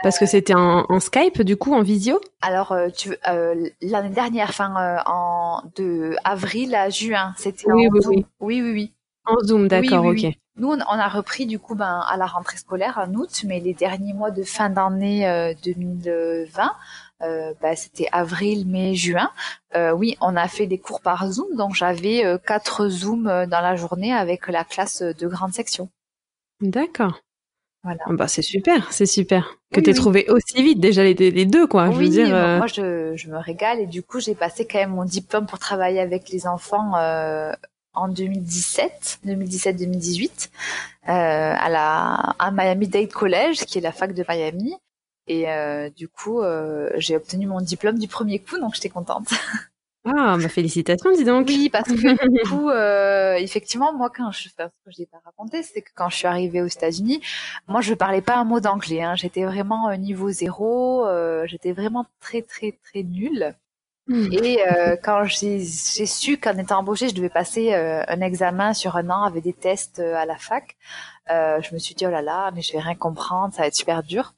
[0.03, 2.21] parce que c'était en, en Skype, du coup, en visio?
[2.43, 7.87] Alors, euh, tu euh, l'année dernière, fin euh, en de avril à juin, c'était Oui,
[7.87, 8.15] en oui, Zoom.
[8.17, 8.27] oui.
[8.41, 8.93] oui, oui, oui.
[9.27, 10.27] En Zoom, d'accord, ok.
[10.57, 13.61] Nous, on on a repris du coup ben, à la rentrée scolaire en août, mais
[13.61, 16.73] les derniers mois de fin d'année euh, 2020,
[17.23, 19.31] euh, ben, c'était avril, mai, juin.
[19.77, 23.61] Euh, oui, on a fait des cours par Zoom, donc j'avais euh, quatre Zooms dans
[23.61, 25.89] la journée avec la classe de grande section.
[26.61, 27.21] D'accord.
[27.83, 28.03] Voilà.
[28.07, 29.59] Ah Bah, c'est super, c'est super.
[29.73, 29.95] Que Oui, t'aies oui.
[29.95, 31.91] trouvé aussi vite déjà les, les deux, quoi.
[31.91, 32.29] je oui, veux dire.
[32.29, 35.05] moi, euh, moi, je, je me régale et du coup j'ai passé quand même mon
[35.05, 37.53] diplôme pour travailler avec les enfants euh,
[37.95, 40.51] en 2017, 2017-2018
[41.09, 44.75] euh, à la à Miami Dade College qui est la fac de Miami
[45.27, 49.29] et euh, du coup euh, j'ai obtenu mon diplôme du premier coup donc j'étais contente.
[50.07, 51.47] Ah, bah, félicitations, dis donc.
[51.49, 55.07] Oui parce que du coup euh, effectivement moi quand je enfin, ce que je l'ai
[55.07, 57.23] pas raconté c'est que quand je suis arrivée aux États-Unis
[57.69, 59.15] moi je parlais pas un mot d'anglais hein.
[59.15, 63.55] j'étais vraiment au niveau zéro euh, j'étais vraiment très très très nulle
[64.07, 64.31] Hmm.
[64.33, 68.75] et euh, quand j'ai j'ai su qu'en étant embauchée, je devais passer euh, un examen
[68.75, 70.77] sur un an avec des tests euh, à la fac,
[71.31, 73.69] euh, je me suis dit oh là là, mais je vais rien comprendre, ça va
[73.69, 74.35] être super dur.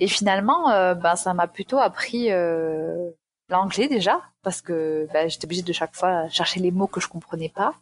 [0.00, 3.10] Et finalement, euh, ben ça m'a plutôt appris euh,
[3.50, 7.08] l'anglais déjà, parce que bah, j'étais obligée de chaque fois chercher les mots que je
[7.08, 7.74] comprenais pas.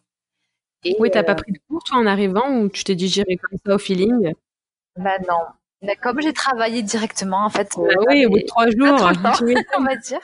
[0.84, 3.36] Et, oui, t'as pas pris de cours toi en arrivant ou tu t'es dit j'irai
[3.36, 4.32] comme ça au feeling?
[4.96, 5.40] Bah non.
[5.80, 7.70] Mais comme j'ai travaillé directement, en fait.
[7.76, 9.12] Ah oui, au bout de trois jours.
[9.78, 10.20] on va dire.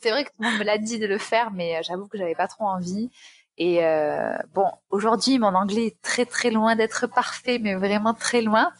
[0.00, 2.18] C'est vrai que tout le monde me l'a dit de le faire, mais j'avoue que
[2.18, 3.10] j'avais pas trop envie.
[3.58, 8.40] Et euh, bon, aujourd'hui, mon anglais est très très loin d'être parfait, mais vraiment très
[8.40, 8.72] loin.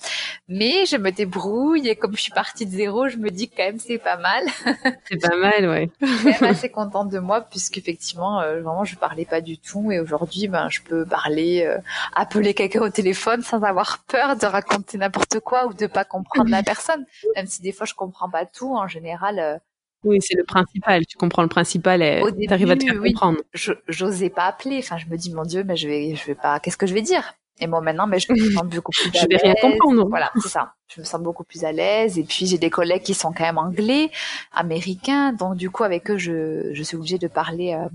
[0.48, 3.56] Mais je me débrouille et comme je suis partie de zéro, je me dis que
[3.56, 4.44] quand même c'est pas mal.
[5.08, 5.90] C'est pas mal, ouais.
[6.00, 9.92] je suis même assez contente de moi puisqu'effectivement, euh, vraiment, je parlais pas du tout.
[9.92, 11.78] Et aujourd'hui, ben, je peux parler, euh,
[12.14, 16.50] appeler quelqu'un au téléphone sans avoir peur de raconter n'importe quoi ou de pas comprendre
[16.50, 17.04] la personne.
[17.36, 19.58] Même si des fois je comprends pas tout, en général euh,
[20.04, 21.06] oui, c'est le principal.
[21.06, 23.40] Tu comprends le principal et t'arrives à te faire comprendre.
[23.88, 24.78] J'osais pas appeler.
[24.78, 26.94] Enfin, je me dis, mon Dieu, mais je vais, je vais pas, qu'est-ce que je
[26.94, 27.34] vais dire?
[27.62, 29.22] Et moi, maintenant, mais je me sens beaucoup plus à l'aise.
[29.22, 30.08] Je vais rien comprendre.
[30.08, 30.72] Voilà, c'est ça.
[30.88, 32.18] Je me sens beaucoup plus à l'aise.
[32.18, 34.10] Et puis, j'ai des collègues qui sont quand même anglais,
[34.52, 35.32] américains.
[35.34, 37.88] Donc, du coup, avec eux, je, je suis obligée de parler, euh,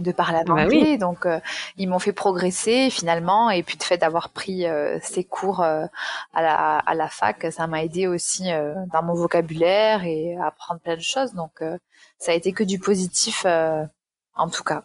[0.00, 0.98] de parler à bah anglais.
[0.98, 1.40] Donc, euh,
[1.76, 3.50] ils m'ont fait progresser finalement.
[3.50, 5.86] Et puis, le fait d'avoir pris euh, ces cours euh,
[6.34, 8.44] à, la, à la fac, ça m'a aidé aussi
[8.92, 11.34] dans mon vocabulaire et à apprendre plein de choses.
[11.34, 11.62] Donc,
[12.18, 14.84] ça a été que du positif en tout cas.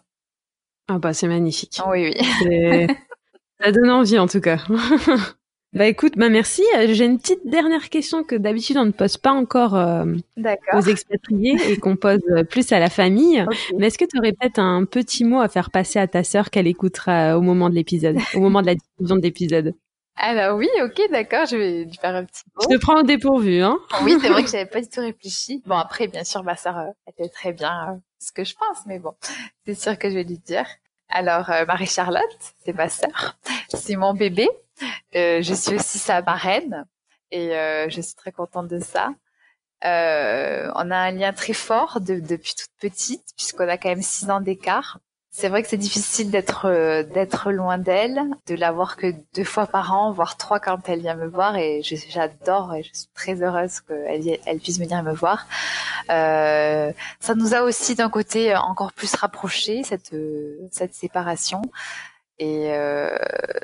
[0.88, 1.80] Ah bah c'est magnifique.
[1.88, 2.86] Oui, oui.
[3.60, 4.58] ça donne envie en tout cas.
[5.72, 6.62] Bah écoute, bah merci.
[6.76, 10.06] Euh, j'ai une petite dernière question que d'habitude on ne pose pas encore euh,
[10.72, 13.44] aux expatriés et qu'on pose euh, plus à la famille.
[13.76, 16.50] Mais est-ce que tu aurais peut-être un petit mot à faire passer à ta sœur
[16.50, 19.74] qu'elle écoutera au moment de l'épisode, au moment de la diffusion de l'épisode?
[20.16, 22.62] Alors oui, ok, d'accord, je vais lui faire un petit mot.
[22.62, 25.62] Je te prends au dépourvu, hein Oui, c'est vrai que j'avais pas du tout réfléchi.
[25.66, 29.12] Bon, après, bien sûr, ma sœur était très bien ce que je pense, mais bon,
[29.66, 30.64] c'est sûr que je vais lui dire.
[31.10, 33.36] Alors, Marie-Charlotte, c'est ma sœur,
[33.68, 34.48] c'est mon bébé.
[35.14, 36.84] Euh, je suis aussi sa marraine
[37.30, 39.10] et euh, je suis très contente de ça.
[39.84, 44.30] Euh, on a un lien très fort depuis toute petite puisqu'on a quand même six
[44.30, 44.98] ans d'écart.
[45.30, 49.66] C'est vrai que c'est difficile d'être d'être loin d'elle, de la voir que deux fois
[49.66, 53.42] par an, voire trois quand elle vient me voir et j'adore et je suis très
[53.42, 55.46] heureuse qu'elle elle puisse venir me voir.
[56.08, 60.14] Euh, ça nous a aussi d'un côté encore plus rapprochés cette
[60.70, 61.60] cette séparation.
[62.38, 63.16] Et euh,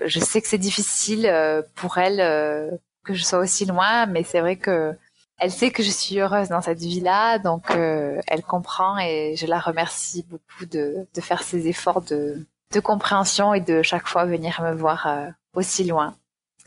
[0.04, 2.70] je sais que c'est difficile euh, pour elle euh,
[3.04, 4.94] que je sois aussi loin, mais c'est vrai que
[5.38, 9.58] elle sait que je suis heureuse dans cette vie-là, donc elle comprend et je la
[9.58, 14.62] remercie beaucoup de, de faire ces efforts de, de compréhension et de chaque fois venir
[14.62, 15.08] me voir
[15.54, 16.14] aussi loin.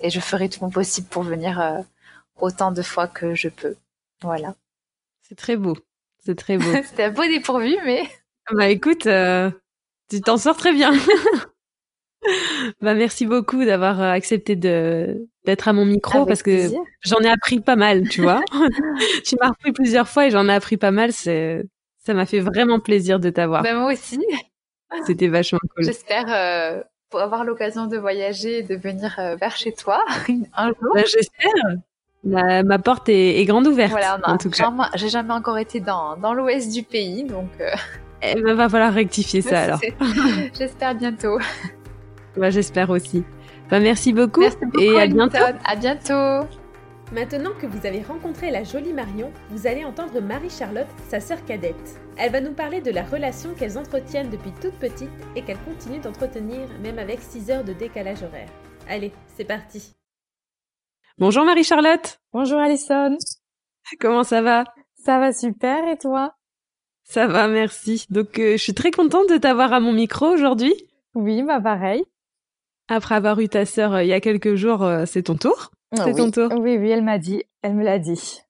[0.01, 1.85] Et je ferai tout mon possible pour venir
[2.35, 3.77] autant de fois que je peux.
[4.21, 4.55] Voilà.
[5.21, 5.77] C'est très beau.
[6.25, 6.73] C'est très beau.
[6.83, 8.03] C'était un peu dépourvu, mais.
[8.51, 9.07] Bah écoute,
[10.09, 10.91] tu t'en sors très bien.
[12.81, 16.69] bah merci beaucoup d'avoir euh, accepté de d'être à mon micro parce que
[17.01, 18.43] j'en ai appris pas mal, tu vois.
[19.25, 21.11] tu m'as repris plusieurs fois et j'en ai appris pas mal.
[21.13, 21.65] C'est
[21.99, 23.63] ça m'a fait vraiment plaisir de t'avoir.
[23.63, 24.19] Bah moi aussi.
[25.05, 25.83] C'était vachement cool.
[25.83, 30.03] J'espère euh, pour avoir l'occasion de voyager et de venir euh, vers chez toi
[30.55, 30.93] un jour.
[30.93, 31.51] Bah, J'espère.
[32.23, 33.91] Ma, ma, porte est, est, grande ouverte.
[33.91, 34.71] Voilà, en tout cas.
[34.95, 37.49] J'ai jamais encore été dans, dans l'ouest du pays, donc.
[37.59, 37.69] Euh...
[38.23, 39.79] Eh ben, va falloir rectifier ça alors.
[40.57, 41.37] J'espère bientôt.
[42.37, 43.23] Bah, j'espère aussi.
[43.69, 44.43] Bah, merci beaucoup,
[44.79, 45.37] et à bientôt.
[45.65, 46.47] À bientôt.
[47.11, 51.99] Maintenant que vous avez rencontré la jolie Marion, vous allez entendre Marie-Charlotte, sa sœur cadette.
[52.17, 56.01] Elle va nous parler de la relation qu'elles entretiennent depuis toute petite et qu'elles continuent
[56.01, 58.49] d'entretenir même avec 6 heures de décalage horaire.
[58.89, 59.93] Allez, c'est parti.
[61.19, 62.19] Bonjour Marie-Charlotte.
[62.33, 63.17] Bonjour Alison.
[63.99, 64.63] Comment ça va?
[64.95, 66.33] Ça va super et toi?
[67.03, 68.07] Ça va, merci.
[68.09, 70.73] Donc euh, je suis très contente de t'avoir à mon micro aujourd'hui.
[71.13, 72.03] Oui, bah pareil.
[72.87, 75.71] Après avoir eu ta sœur euh, il y a quelques jours, euh, c'est ton tour
[75.91, 77.43] ah C'est ton tour Oui, oui, elle m'a dit.
[77.61, 78.41] Elle me l'a dit.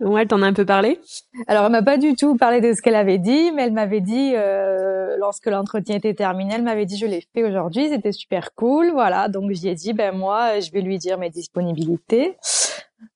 [0.00, 1.00] Ouais, elle t'en a un peu parlé?
[1.46, 4.00] Alors, elle m'a pas du tout parlé de ce qu'elle avait dit, mais elle m'avait
[4.00, 8.54] dit, euh, lorsque l'entretien était terminé, elle m'avait dit, je l'ai fait aujourd'hui, c'était super
[8.54, 9.28] cool, voilà.
[9.28, 12.36] Donc, j'y ai dit, ben moi, je vais lui dire mes disponibilités.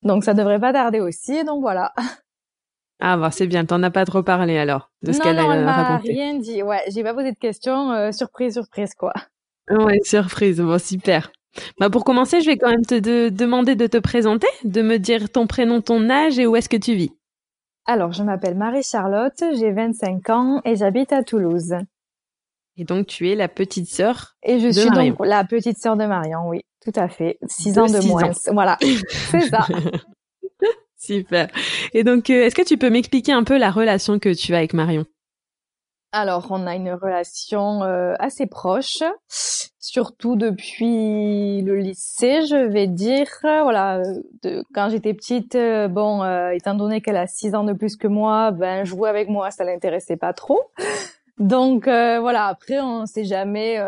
[0.02, 1.92] Donc, ça devrait pas tarder aussi, donc voilà.
[3.02, 5.56] Ah bah c'est bien, t'en as pas trop parlé alors de ce qu'elle a raconté.
[5.56, 6.62] Non, elle m'a rien dit.
[6.62, 9.14] Ouais, j'ai pas posé de questions, surprise, surprise quoi.
[9.70, 10.60] Ouais, surprise.
[10.60, 11.30] Bon, super.
[11.78, 15.30] Bah pour commencer, je vais quand même te demander de te présenter, de me dire
[15.30, 17.10] ton prénom, ton âge et où est-ce que tu vis.
[17.86, 21.74] Alors, je m'appelle Marie-Charlotte, j'ai 25 ans et j'habite à Toulouse.
[22.76, 26.04] Et donc, tu es la petite sœur Et je suis donc la petite sœur de
[26.06, 27.38] Marion, oui, tout à fait.
[27.48, 28.30] Six ans de moins.
[28.52, 28.78] Voilà,
[29.08, 29.66] c'est ça.
[30.96, 31.48] Super.
[31.94, 34.58] Et donc, euh, est-ce que tu peux m'expliquer un peu la relation que tu as
[34.58, 35.04] avec Marion?
[36.12, 39.02] Alors, on a une relation euh, assez proche
[39.78, 43.28] surtout depuis le lycée, je vais dire.
[43.42, 44.02] Voilà,
[44.42, 45.56] de, quand j'étais petite,
[45.88, 49.50] bon, étant donné qu'elle a six ans de plus que moi, ben jouer avec moi,
[49.50, 50.60] ça l'intéressait pas trop.
[51.38, 53.82] Donc voilà, après on sait jamais.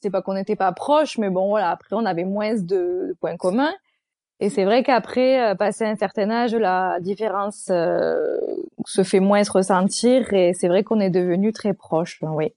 [0.00, 3.36] c'est pas qu'on n'était pas proches, mais bon voilà, après on avait moins de points
[3.36, 3.74] communs.
[4.40, 7.70] Et c'est vrai qu'après, passer un certain âge, la différence
[8.86, 12.52] se fait moins se ressentir et c'est vrai qu'on est devenu très proches, oui.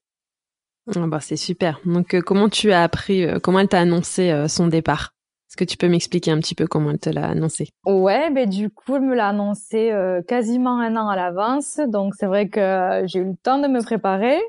[0.95, 1.79] Ah bah, c'est super.
[1.85, 5.13] Donc, euh, comment tu as appris, euh, comment elle t'a annoncé euh, son départ?
[5.49, 7.69] Est-ce que tu peux m'expliquer un petit peu comment elle te l'a annoncé?
[7.85, 9.93] Ouais, ben du coup, elle me l'a annoncé
[10.27, 11.79] quasiment un an à l'avance.
[11.87, 14.41] Donc, c'est vrai que j'ai eu le temps de me préparer.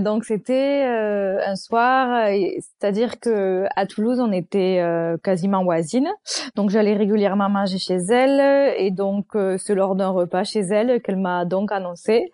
[0.00, 4.82] Donc, c'était un soir, c'est-à-dire que à Toulouse, on était
[5.22, 6.10] quasiment voisines.
[6.56, 11.18] Donc, j'allais régulièrement manger chez elle, et donc c'est lors d'un repas chez elle qu'elle
[11.18, 12.30] m'a donc annoncé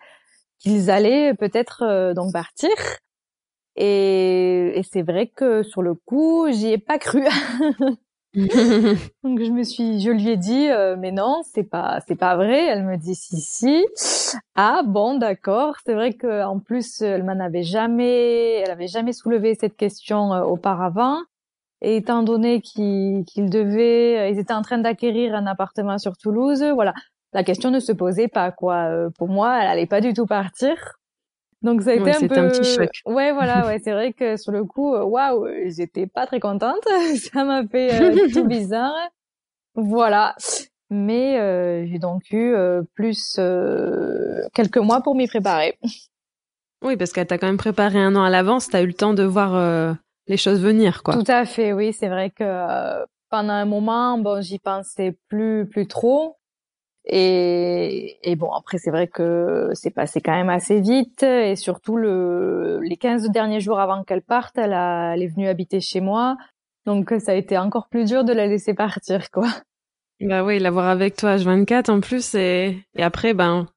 [0.61, 2.69] qu'ils allaient peut-être euh, donc partir.
[3.75, 7.23] Et, et c'est vrai que sur le coup, j'y ai pas cru.
[9.23, 12.35] donc je me suis, je lui ai dit, euh, mais non, c'est pas, c'est pas
[12.35, 12.65] vrai.
[12.67, 13.85] Elle me dit si si.
[14.55, 15.75] Ah bon, d'accord.
[15.85, 20.33] C'est vrai que en plus, elle m'en avait jamais, elle avait jamais soulevé cette question
[20.33, 21.17] euh, auparavant.
[21.81, 26.93] Et étant donné qu'ils devaient, ils étaient en train d'acquérir un appartement sur Toulouse, voilà,
[27.33, 28.89] la question ne se posait pas quoi.
[28.89, 31.00] Euh, pour moi, elle allait pas du tout partir.
[31.61, 32.89] Donc ça a été un peu un petit choc.
[33.05, 36.83] Ouais, voilà, ouais, c'est vrai que sur le coup, euh, waouh, j'étais pas très contente.
[37.33, 38.95] ça m'a fait euh, tout bizarre.
[39.75, 40.35] Voilà.
[40.89, 42.53] Mais j'ai donc eu
[42.95, 43.39] plus
[44.53, 45.79] quelques mois pour m'y préparer.
[46.83, 49.13] Oui, parce qu'elle t'a quand même préparé un an à l'avance, t'as eu le temps
[49.13, 49.95] de voir
[50.27, 51.13] les choses venir, quoi.
[51.13, 55.87] Tout à fait, oui, c'est vrai que pendant un moment, bon, j'y pensais plus plus
[55.87, 56.35] trop.
[57.05, 61.23] Et, et bon, après, c'est vrai que c'est passé quand même assez vite.
[61.23, 65.47] Et surtout, le, les 15 derniers jours avant qu'elle parte, elle, a, elle est venue
[65.47, 66.37] habiter chez moi.
[66.85, 69.47] Donc, ça a été encore plus dur de la laisser partir, quoi.
[70.19, 72.35] Bah oui, l'avoir avec toi H24 en plus.
[72.35, 73.67] Et, et après, ben,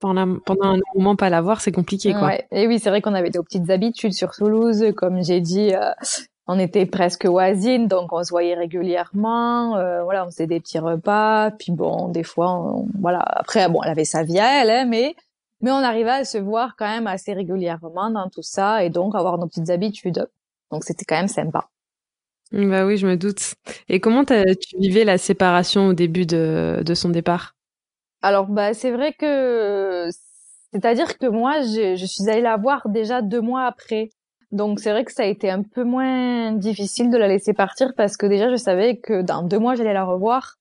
[0.00, 2.26] pendant, pendant un moment pas l'avoir, c'est compliqué, quoi.
[2.26, 2.46] Ouais.
[2.50, 4.84] Et oui, c'est vrai qu'on avait des petites habitudes sur Toulouse.
[4.96, 5.90] Comme j'ai dit, euh,
[6.48, 9.76] on était presque voisines, donc on se voyait régulièrement.
[9.76, 11.50] Euh, voilà, on faisait des petits repas.
[11.52, 13.20] Puis bon, des fois, voilà.
[13.20, 15.14] Après, bon, elle avait sa vie à elle, hein, mais
[15.60, 19.14] mais on arrivait à se voir quand même assez régulièrement dans tout ça et donc
[19.14, 20.26] avoir nos petites habitudes.
[20.70, 21.68] Donc c'était quand même sympa.
[22.52, 23.54] Bah oui, je me doute.
[23.88, 24.34] Et comment tu
[24.78, 27.56] vivais la séparation au début de, de son départ?
[28.22, 30.08] Alors bah c'est vrai que
[30.72, 34.10] c'est-à-dire que moi je, je suis allée la voir déjà deux mois après.
[34.50, 37.92] Donc c'est vrai que ça a été un peu moins difficile de la laisser partir
[37.96, 40.56] parce que déjà je savais que dans deux mois j'allais la revoir.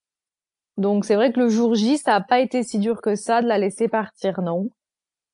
[0.77, 3.41] Donc c'est vrai que le jour J, ça n'a pas été si dur que ça
[3.41, 4.69] de la laisser partir, non.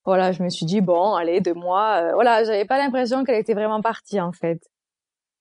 [0.06, 2.02] Voilà, je me suis dit bon, allez, deux mois.
[2.02, 4.62] Euh, voilà, j'avais pas l'impression qu'elle était vraiment partie en fait.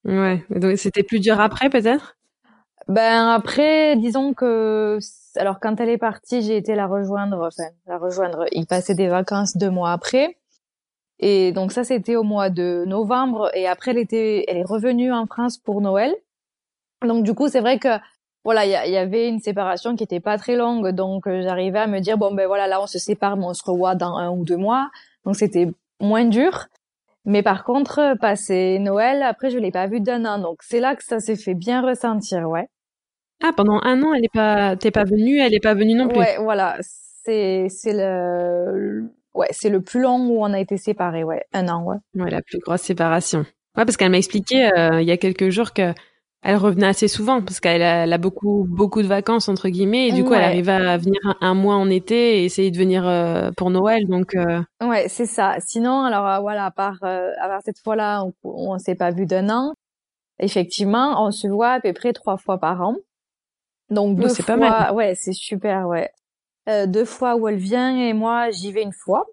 [0.04, 2.16] Ouais, donc c'était plus dur après peut-être?
[2.88, 4.98] Ben après, disons que
[5.36, 8.46] alors quand elle est partie, j'ai été la rejoindre, enfin la rejoindre.
[8.52, 10.36] Il passait des vacances deux mois après.
[11.22, 13.48] Et donc ça, c'était au mois de novembre.
[13.54, 16.12] Et après, elle était, elle est revenue en France pour Noël.
[17.06, 17.88] Donc du coup, c'est vrai que
[18.44, 20.88] voilà, il y, avait une séparation qui était pas très longue.
[20.88, 23.54] Donc euh, j'arrivais à me dire bon ben voilà, là on se sépare, mais on
[23.54, 24.90] se revoit dans un ou deux mois.
[25.24, 25.68] Donc c'était
[26.00, 26.66] moins dur.
[27.24, 30.40] Mais par contre, passé Noël, après je l'ai pas vue d'un an.
[30.40, 32.68] Donc c'est là que ça s'est fait bien ressentir, ouais.
[33.44, 36.08] Ah, pendant un an, elle est pas, t'es pas venue, elle est pas venue non
[36.08, 36.18] plus.
[36.18, 36.78] Ouais, voilà.
[36.80, 41.68] C'est, c'est le, Ouais, c'est le plus long où on a été séparés, ouais, un
[41.68, 41.96] an, ouais.
[42.14, 43.40] Ouais, la plus grosse séparation.
[43.76, 45.94] Ouais, parce qu'elle m'a expliqué euh, il y a quelques jours que
[46.44, 50.24] elle revenait assez souvent parce qu'elle a, beaucoup beaucoup de vacances entre guillemets et du
[50.24, 53.70] coup elle arrivait à venir un, mois en été et essayer de venir euh, pour
[53.70, 54.34] Noël donc.
[54.34, 54.60] Euh...
[54.82, 55.54] Ouais, c'est ça.
[55.60, 59.24] Sinon, alors euh, voilà, à part, à part cette fois-là, on, on s'est pas vu
[59.24, 59.72] d'un an.
[60.40, 62.96] Effectivement, on se voit à peu près trois fois par an.
[63.90, 64.44] Donc deux fois.
[64.44, 64.94] Pas mal.
[64.94, 66.10] Ouais, c'est super, ouais.
[66.68, 69.26] Euh, deux fois où elle vient et moi j'y vais une fois.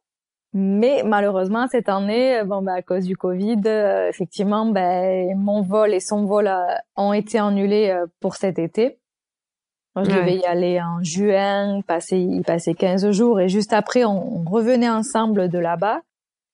[0.51, 5.93] Mais malheureusement cette année, bon bah à cause du Covid, euh, effectivement, ben mon vol
[5.93, 6.65] et son vol euh,
[6.95, 8.99] ont été annulés pour cet été.
[9.95, 14.05] Moi, je devais y aller en juin, passer y passer 15 jours et juste après
[14.05, 16.01] on, revenait ensemble de là-bas.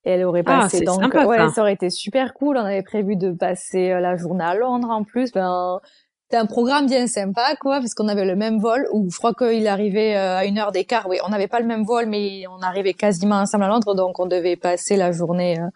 [0.03, 1.61] Et elle aurait ah, passé donc ouais, ça.
[1.61, 2.57] aurait été super cool.
[2.57, 5.31] On avait prévu de passer la journée à Londres en plus.
[5.31, 5.79] Ben
[6.27, 9.33] c'était un programme bien sympa, quoi, parce qu'on avait le même vol, ou je crois
[9.33, 11.07] qu'il arrivait euh, à une heure d'écart.
[11.07, 14.19] Oui, on n'avait pas le même vol, mais on arrivait quasiment ensemble à Londres, donc
[14.19, 15.67] on devait passer la journée euh,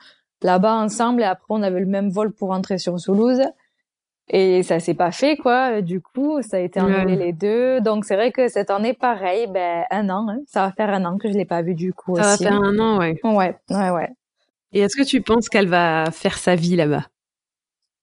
[0.41, 3.41] là-bas ensemble, et après on avait le même vol pour rentrer sur Toulouse.
[4.31, 5.81] Et ça s'est pas fait, quoi.
[5.81, 7.81] Du coup, ça a été annulé les deux.
[7.81, 10.27] Donc c'est vrai que cette année, pareil, ben un an.
[10.29, 10.37] Hein.
[10.45, 12.43] Ça va faire un an que je l'ai pas vu du coup ça aussi.
[12.43, 13.19] Ça va faire un an, ouais.
[13.23, 14.09] Ouais, ouais, ouais.
[14.71, 17.07] Et est-ce que tu penses qu'elle va faire sa vie là-bas?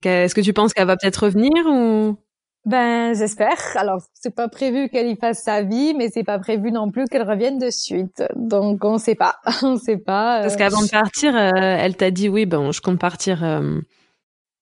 [0.05, 2.16] Est-ce que tu penses qu'elle va peut-être revenir ou?
[2.67, 3.57] Ben, j'espère.
[3.77, 7.05] Alors, c'est pas prévu qu'elle y fasse sa vie, mais c'est pas prévu non plus
[7.05, 8.25] qu'elle revienne de suite.
[8.35, 9.37] Donc, on sait pas.
[9.62, 10.41] on sait pas.
[10.43, 13.81] Parce qu'avant de partir, euh, elle t'a dit oui, bon, je compte partir euh,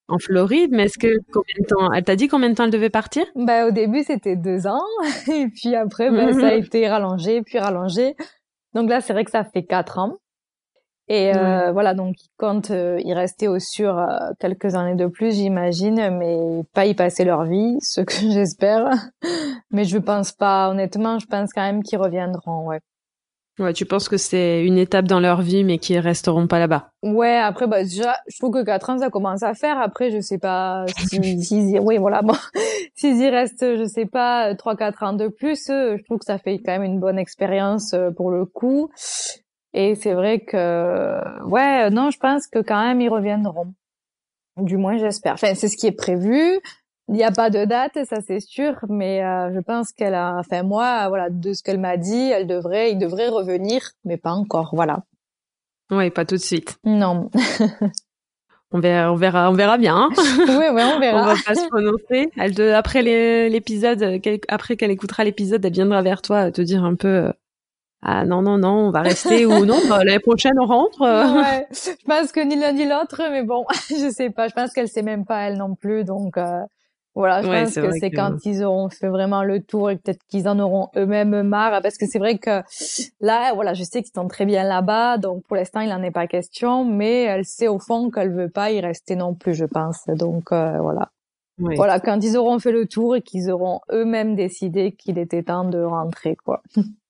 [0.09, 2.71] en Floride, mais est-ce que combien de temps Elle t'a dit combien de temps elle
[2.71, 3.25] devait partir?
[3.37, 4.85] Ben, au début, c'était deux ans,
[5.33, 8.17] et puis après, ben, ça a été rallongé, puis rallongé.
[8.75, 10.19] Donc là, c'est vrai que ça fait quatre ans.
[11.09, 15.07] Et euh, voilà, donc ils comptent euh, y rester au sûr euh, quelques années de
[15.07, 18.91] plus, j'imagine, mais pas y passer leur vie, ce que j'espère.
[19.71, 22.81] mais je pense pas, honnêtement, je pense quand même qu'ils reviendront, ouais.
[23.61, 26.91] Ouais, tu penses que c'est une étape dans leur vie, mais qu'ils resteront pas là-bas?
[27.05, 29.79] Ouais, après, bah, déjà, je trouve que 4 ans, ça commence à faire.
[29.79, 31.19] Après, je sais pas si,
[31.71, 31.79] y...
[31.79, 32.35] oui, voilà, bon,
[32.97, 36.39] s'ils y restent, je sais pas, 3, 4 ans de plus, je trouve que ça
[36.39, 38.91] fait quand même une bonne expérience pour le coup.
[39.75, 43.75] Et c'est vrai que, ouais, non, je pense que quand même ils reviendront.
[44.57, 45.35] Du moins, j'espère.
[45.35, 46.61] Enfin, c'est ce qui est prévu.
[47.09, 50.37] Il n'y a pas de date, ça c'est sûr, mais euh, je pense qu'elle a,
[50.39, 54.33] enfin moi, voilà, de ce qu'elle m'a dit, elle devrait, il devrait revenir, mais pas
[54.33, 55.03] encore, voilà.
[55.91, 56.79] Oui, pas tout de suite.
[56.83, 57.31] Non.
[58.72, 59.97] on verra, on verra, on verra bien.
[59.97, 60.09] Hein.
[60.16, 61.22] oui, oui, on verra.
[61.22, 62.31] on va pas se prononcer.
[62.39, 66.95] Elle, de, après l'épisode, après qu'elle écoutera l'épisode, elle viendra vers toi te dire un
[66.95, 67.33] peu euh,
[68.07, 71.01] ah non non non on va rester ou non bah, l'année prochaine on rentre.
[71.01, 74.49] Ouais, je pense que ni l'un ni l'autre mais bon je sais pas.
[74.49, 76.61] Je pense qu'elle sait même pas elle non plus donc euh,
[77.15, 80.49] voilà je pense que c'est quand ils auront fait vraiment le tour et peut-être qu'ils
[80.49, 82.63] en auront eux-mêmes marre parce que c'est vrai que
[83.21, 86.11] là voilà je sais qu'ils sont très bien là-bas donc pour l'instant il en est
[86.11, 89.65] pas question mais elle sait au fond qu'elle veut pas y rester non plus je
[89.65, 90.05] pense.
[90.09, 91.09] Donc euh, voilà.
[91.59, 95.65] Voilà, quand ils auront fait le tour et qu'ils auront eux-mêmes décidé qu'il était temps
[95.65, 96.63] de rentrer, quoi.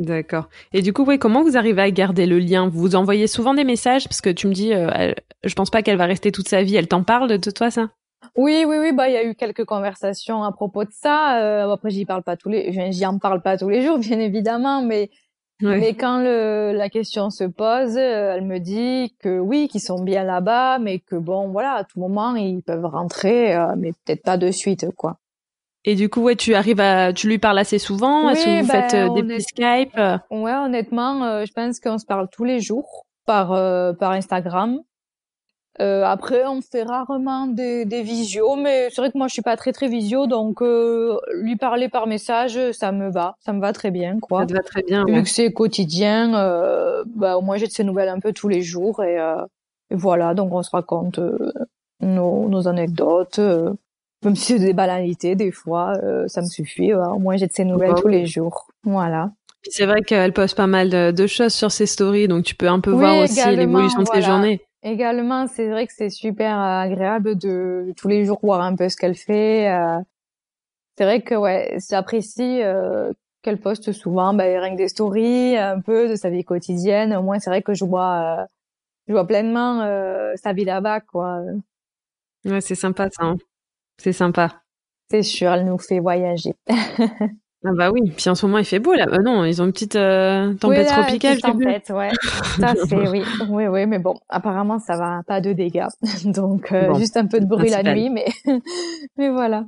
[0.00, 0.48] D'accord.
[0.72, 2.68] Et du coup, oui, comment vous arrivez à garder le lien?
[2.68, 4.08] Vous vous envoyez souvent des messages?
[4.08, 5.12] Parce que tu me dis, euh,
[5.44, 6.74] je pense pas qu'elle va rester toute sa vie.
[6.76, 7.90] Elle t'en parle de toi, ça?
[8.34, 8.92] Oui, oui, oui.
[8.92, 11.38] Bah, il y a eu quelques conversations à propos de ça.
[11.42, 14.18] Euh, après, j'y parle pas tous les, j'y en parle pas tous les jours, bien
[14.18, 15.10] évidemment, mais
[15.62, 20.02] mais quand le, la question se pose, euh, elle me dit que oui, qu'ils sont
[20.02, 24.22] bien là-bas, mais que bon, voilà, à tout moment ils peuvent rentrer, euh, mais peut-être
[24.22, 25.19] pas de suite, quoi.
[25.84, 28.28] Et du coup, ouais, tu arrives à, tu lui parles assez souvent.
[28.28, 29.98] Est-ce que vous ben, faites euh, des petits Skype
[30.30, 34.80] Ouais, honnêtement, euh, je pense qu'on se parle tous les jours par euh, par Instagram.
[35.78, 39.56] après, on fait rarement des, des visios, mais c'est vrai que moi, je suis pas
[39.56, 43.90] très très visio, donc lui parler par message, ça me va, ça me va très
[43.90, 44.40] bien, quoi.
[44.40, 45.04] Ça te va très bien.
[45.08, 46.32] Vu que c'est quotidien,
[47.06, 50.34] bah au moins j'ai de ces nouvelles un peu tous les jours et, et voilà,
[50.34, 51.18] donc on se raconte
[52.02, 53.40] nos, nos anecdotes
[54.24, 56.92] même si c'est des banalités, des fois, euh, ça me suffit.
[56.92, 58.68] Au moins, j'ai de ces nouvelles tous les jours.
[58.84, 59.30] Voilà.
[59.62, 62.80] C'est vrai qu'elle poste pas mal de, choses sur ses stories, donc tu peux un
[62.80, 64.60] peu voir aussi l'évolution de ses journées.
[64.82, 68.96] Également, c'est vrai que c'est super agréable de tous les jours voir un peu ce
[68.96, 69.70] qu'elle fait.
[69.70, 69.98] Euh.
[70.96, 73.12] C'est vrai que ouais, j'apprécie euh,
[73.42, 77.14] qu'elle poste souvent, bah, rien que des stories, un peu de sa vie quotidienne.
[77.14, 78.46] Au moins, c'est vrai que je vois,
[79.06, 79.80] je vois pleinement
[80.36, 81.42] sa vie là-bas, quoi.
[82.46, 83.24] Ouais, c'est sympa ça.
[83.24, 83.36] Hein.
[84.00, 84.62] C'est sympa.
[85.10, 86.54] C'est sûr, elle nous fait voyager.
[87.62, 89.06] Ah bah oui, puis en ce moment il fait beau là.
[89.12, 91.34] Euh, non, ils ont une petite euh, tempête oui, tropicale.
[91.34, 92.08] Une tempête, ouais.
[92.58, 95.88] ça c'est oui, oui, oui, mais bon, apparemment ça va, pas de dégâts.
[96.24, 98.24] Donc euh, juste un peu de bruit la nuit, mais
[99.18, 99.66] mais voilà.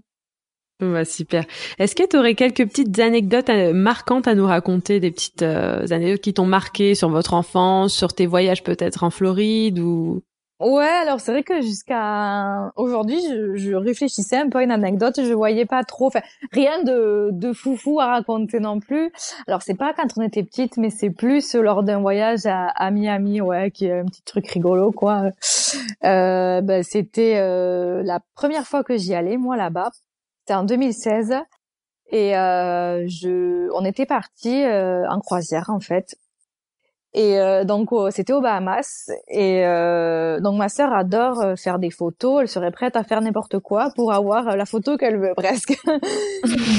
[0.80, 1.44] Bah, super.
[1.78, 6.32] Est-ce que tu aurais quelques petites anecdotes marquantes à nous raconter, des petites anecdotes qui
[6.32, 10.22] t'ont marqué sur votre enfance, sur tes voyages peut-être en Floride ou
[10.62, 15.20] Ouais, alors c'est vrai que jusqu'à aujourd'hui, je, je, réfléchissais un peu à une anecdote,
[15.20, 16.20] je voyais pas trop, enfin
[16.52, 19.10] rien de, de foufou à raconter non plus.
[19.48, 22.92] Alors c'est pas quand on était petite, mais c'est plus lors d'un voyage à, à,
[22.92, 25.30] Miami, ouais, qui est un petit truc rigolo quoi.
[26.04, 29.90] Euh, ben, c'était euh, la première fois que j'y allais, moi là-bas.
[30.42, 31.34] C'était en 2016
[32.12, 36.14] et euh, je, on était parti euh, en croisière en fait
[37.14, 39.10] et euh, donc c'était aux Bahamas.
[39.28, 42.40] Et euh, donc ma sœur adore euh, faire des photos.
[42.40, 45.78] Elle serait prête à faire n'importe quoi pour avoir la photo qu'elle veut presque.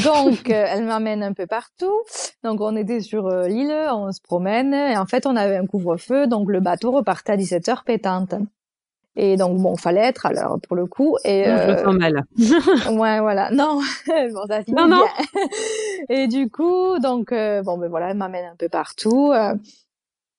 [0.03, 1.93] donc elle m'amène un peu partout.
[2.43, 4.73] Donc on était sur l'île, on se promène.
[4.73, 8.33] Et en fait on avait un couvre-feu, donc le bateau repartait à 17 heures pétante.
[9.15, 11.17] Et donc bon, fallait être à l'heure pour le coup.
[11.23, 11.77] Et euh...
[11.77, 12.23] je mal.
[12.99, 13.51] ouais, voilà.
[13.51, 14.97] Non, bon, ça finit non, bien.
[14.97, 15.05] Non.
[16.09, 19.31] et du coup, donc bon, ben voilà, elle m'amène un peu partout.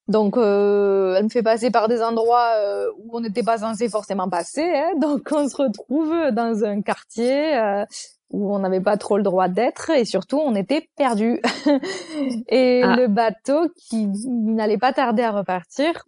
[0.07, 3.89] Donc, euh, elle me fait passer par des endroits euh, où on n'était pas censé
[3.89, 4.61] forcément passer.
[4.61, 4.91] Hein.
[5.01, 7.85] Donc, on se retrouve dans un quartier euh,
[8.29, 11.41] où on n'avait pas trop le droit d'être et surtout, on était perdu.
[12.49, 12.95] et ah.
[12.95, 16.05] le bateau qui n'allait pas tarder à repartir,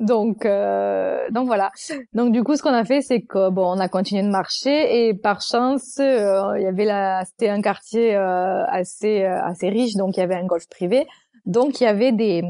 [0.00, 1.70] Donc, euh, donc voilà.
[2.14, 5.06] Donc du coup, ce qu'on a fait, c'est que bon, on a continué de marcher
[5.06, 10.20] et par chance, il y avait la, c'était un quartier assez assez riche, donc il
[10.20, 11.06] y avait un golf privé.
[11.46, 12.42] Donc il y avait des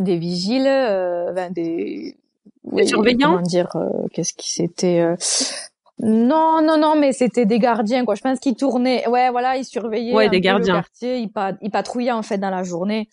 [0.00, 2.16] des vigiles, enfin, des,
[2.64, 3.36] des surveillants.
[3.36, 3.68] Comment dire
[4.12, 5.04] Qu'est-ce qui c'était
[5.98, 8.14] non, non, non, mais c'était des gardiens, quoi.
[8.14, 9.08] Je pense qu'ils tournaient.
[9.08, 10.74] Ouais, voilà, ils surveillaient ouais, des gardiens.
[10.74, 11.18] le quartier.
[11.18, 11.30] Ils,
[11.62, 13.08] ils patrouillaient en fait dans la journée.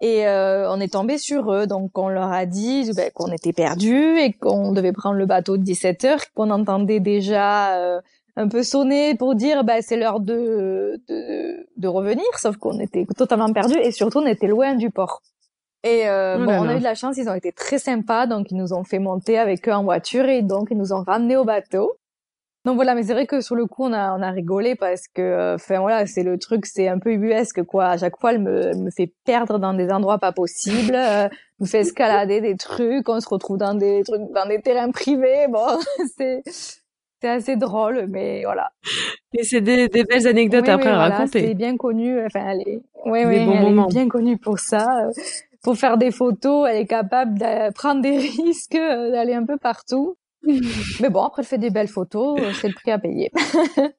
[0.00, 3.52] Et euh, on est tombé sur eux, donc on leur a dit ben, qu'on était
[3.52, 8.00] perdus et qu'on devait prendre le bateau de 17 heures, qu'on entendait déjà euh,
[8.38, 13.04] un peu sonner pour dire ben, c'est l'heure de, de, de revenir, sauf qu'on était
[13.16, 15.22] totalement perdus et surtout on était loin du port.
[15.82, 18.26] Et euh, oh bon, on a eu de la chance, ils ont été très sympas,
[18.26, 21.02] donc ils nous ont fait monter avec eux en voiture et donc ils nous ont
[21.02, 21.98] ramenés au bateau.
[22.64, 25.08] Donc voilà, mais c'est vrai que sur le coup, on a, on a rigolé parce
[25.08, 27.86] que, euh, enfin voilà, c'est le truc, c'est un peu ubuesque quoi.
[27.86, 31.28] À chaque fois, elle me, me fait perdre dans des endroits pas possibles, euh,
[31.60, 35.46] me fait escalader des trucs, on se retrouve dans des trucs, dans des terrains privés.
[35.48, 35.78] Bon,
[36.18, 36.42] c'est,
[37.20, 38.70] c'est assez drôle, mais voilà.
[39.32, 41.40] Et c'est des, des belles anecdotes après à raconter.
[41.40, 45.08] C'est bien connu, enfin elle est, ouais, ouais, elle est bien connue pour ça.
[45.62, 49.56] Pour faire des photos, elle est capable de prendre des risques, euh, d'aller un peu
[49.56, 50.16] partout.
[51.00, 53.30] Mais bon, après, elle fait des belles photos, euh, c'est le prix à payer.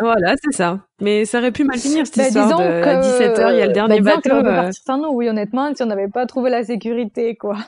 [0.00, 0.80] Voilà, c'est ça.
[1.00, 3.62] Mais ça aurait pu mal finir cette bah, histoire disons de, à 17h, il y
[3.62, 4.34] a le dernier bah, bateau.
[4.44, 4.72] Euh...
[4.72, 7.58] Sans nous, oui, honnêtement, si on n'avait pas trouvé la sécurité, quoi.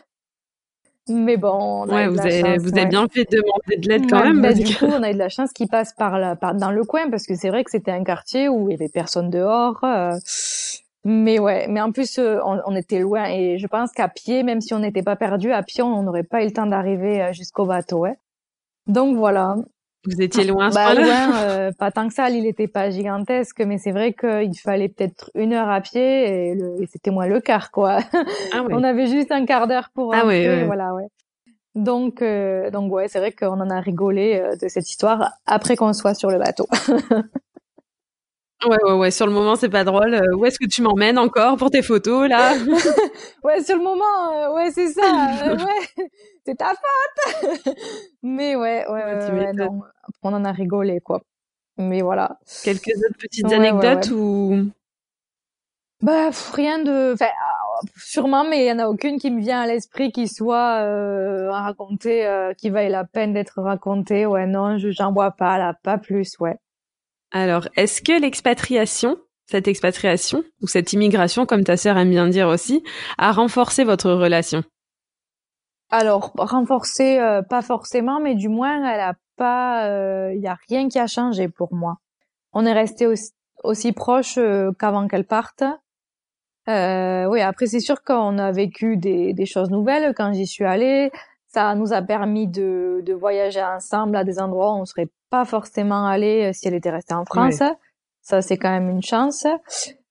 [1.08, 4.10] Mais bon, on a ouais, vous, avez, vous avez bien fait de demander de l'aide
[4.10, 4.42] quand même.
[4.42, 6.72] Bah, du coup, on a eu de la chance qu'il passe par, la, par dans
[6.72, 9.30] le coin parce que c'est vrai que c'était un quartier où il y avait personne
[9.30, 9.78] dehors.
[9.84, 10.16] Euh,
[11.04, 14.60] mais ouais, mais en plus, euh, on, était loin et je pense qu'à pied, même
[14.60, 17.32] si on n'était pas perdu, à pied, on n'aurait pas eu le temps d'arriver euh,
[17.32, 17.98] jusqu'au bateau.
[17.98, 18.18] Ouais.
[18.88, 19.54] Donc voilà.
[20.06, 22.28] Vous étiez loin, bah, loin, euh, pas tant que ça.
[22.28, 26.58] L'île n'était pas gigantesque, mais c'est vrai qu'il fallait peut-être une heure à pied et,
[26.90, 27.98] c'était moins le quart, quoi.
[28.52, 31.06] Ah on avait juste un quart d'heure pour ah ouais, voilà, ouais.
[31.74, 32.22] Donc,
[32.72, 36.30] donc ouais, c'est vrai qu'on en a rigolé de cette histoire après qu'on soit sur
[36.30, 36.66] le bateau.
[38.64, 39.10] Ouais, ouais, ouais.
[39.10, 40.14] Sur le moment, c'est pas drôle.
[40.14, 42.54] Euh, où est-ce que tu m'emmènes encore pour tes photos, là?
[43.44, 45.02] Ouais, sur le moment, euh, ouais, c'est ça.
[45.46, 46.08] Euh, ouais,
[46.46, 47.74] c'est ta faute.
[48.22, 49.82] Mais ouais, ouais, ouais, non.
[50.22, 51.20] on en a rigolé, quoi.
[51.76, 52.38] Mais voilà.
[52.64, 54.70] Quelques autres petites anecdotes ou?
[56.00, 57.12] Bah, rien de.
[57.14, 57.28] Enfin,
[57.96, 61.50] sûrement, mais il y en a aucune qui me vient à l'esprit qui soit euh,
[61.50, 64.24] à raconter, qui vaille la peine d'être racontée.
[64.24, 66.56] Ouais, non, je j'en vois pas là, pas plus, ouais.
[67.32, 72.48] Alors, est-ce que l'expatriation, cette expatriation, ou cette immigration, comme ta sœur aime bien dire
[72.48, 72.82] aussi,
[73.18, 74.62] a renforcé votre relation?
[75.90, 80.56] Alors, renforcé, euh, pas forcément, mais du moins, elle a pas, il euh, y a
[80.68, 81.98] rien qui a changé pour moi.
[82.52, 83.32] On est resté aussi,
[83.62, 85.62] aussi proches euh, qu'avant qu'elle parte.
[86.66, 91.12] oui, après c'est sûr qu'on a vécu des, des choses nouvelles quand j'y suis allée.
[91.46, 95.44] Ça nous a permis de, de voyager ensemble à des endroits où on serait pas
[95.44, 97.62] forcément allé euh, si elle était restée en France.
[98.20, 99.46] Ça, c'est quand même une chance.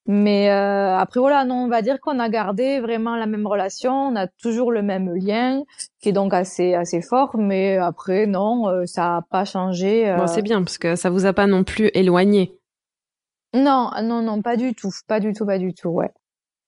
[0.08, 3.92] Mais euh, après voilà, non, on va dire qu'on a gardé vraiment la même relation,
[3.92, 5.64] on a toujours le même lien,
[6.00, 7.36] qui est donc assez assez fort.
[7.38, 10.14] Mais après non, euh, ça a pas changé.
[10.16, 12.56] Bon, c'est bien parce que ça vous a pas non plus éloigné.
[13.54, 15.90] Non, non, non, pas du tout, pas du tout, pas du tout.
[15.90, 16.12] Ouais,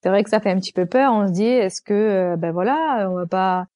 [0.02, 1.12] c'est vrai que ça fait un petit peu peur.
[1.14, 3.68] On se dit, est-ce que ben voilà, on va pas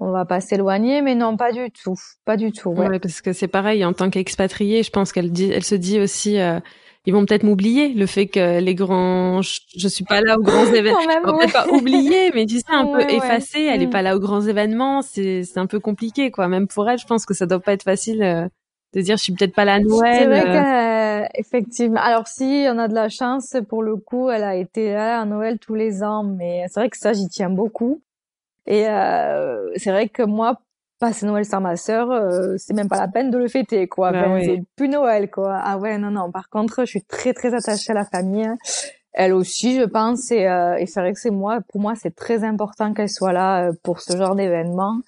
[0.00, 1.94] on va pas s'éloigner, mais non, pas du tout,
[2.24, 2.70] pas du tout.
[2.70, 6.00] Ouais, parce que c'est pareil en tant qu'expatriée, je pense qu'elle dit, elle se dit
[6.00, 6.58] aussi, euh,
[7.06, 10.66] ils vont peut-être m'oublier, le fait que les grands, je, suis pas là aux grands
[10.74, 13.90] événements, peut-être pas oublier, mais tu sais un peu effacée, elle est mm.
[13.90, 16.48] pas là aux grands événements, c'est c'est un peu compliqué quoi.
[16.48, 18.22] Même pour elle, je pense que ça doit pas être facile.
[18.22, 18.48] Euh,
[18.92, 20.16] de dire je suis peut-être pas là à Noël.
[20.18, 21.26] C'est vrai euh.
[21.32, 22.00] qu'effectivement.
[22.00, 25.24] Alors si on a de la chance, pour le coup, elle a été là à
[25.24, 28.02] Noël tous les ans, mais c'est vrai que ça j'y tiens beaucoup.
[28.66, 30.60] Et euh, c'est vrai que moi,
[31.00, 34.12] passer Noël sans ma sœur, euh, c'est même pas la peine de le fêter, quoi.
[34.12, 35.58] Ben, C'est plus Noël, quoi.
[35.62, 36.30] Ah ouais, non, non.
[36.30, 38.48] Par contre, je suis très, très attachée à la famille.
[39.12, 40.30] Elle aussi, je pense.
[40.30, 43.32] Et, euh, et c'est vrai que c'est moi, pour moi, c'est très important qu'elle soit
[43.32, 45.00] là euh, pour ce genre d'événement.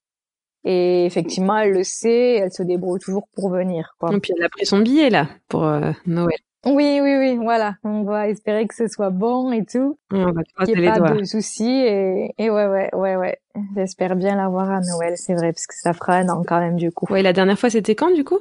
[0.64, 3.94] Et effectivement, elle le sait, elle se débrouille toujours pour venir.
[3.98, 4.14] Quoi.
[4.14, 6.38] Et puis elle a pris son billet là pour euh, Noël.
[6.64, 7.76] Oui, oui, oui, voilà.
[7.82, 9.98] On va espérer que ce soit bon et tout.
[10.12, 11.68] On va n'y ait pas de soucis.
[11.68, 13.38] Et, et ouais, ouais, ouais, ouais.
[13.74, 16.76] J'espère bien l'avoir à Noël, c'est vrai, parce que ça fera un an quand même,
[16.76, 17.12] du coup.
[17.12, 18.38] Ouais, la dernière fois, c'était quand, du coup?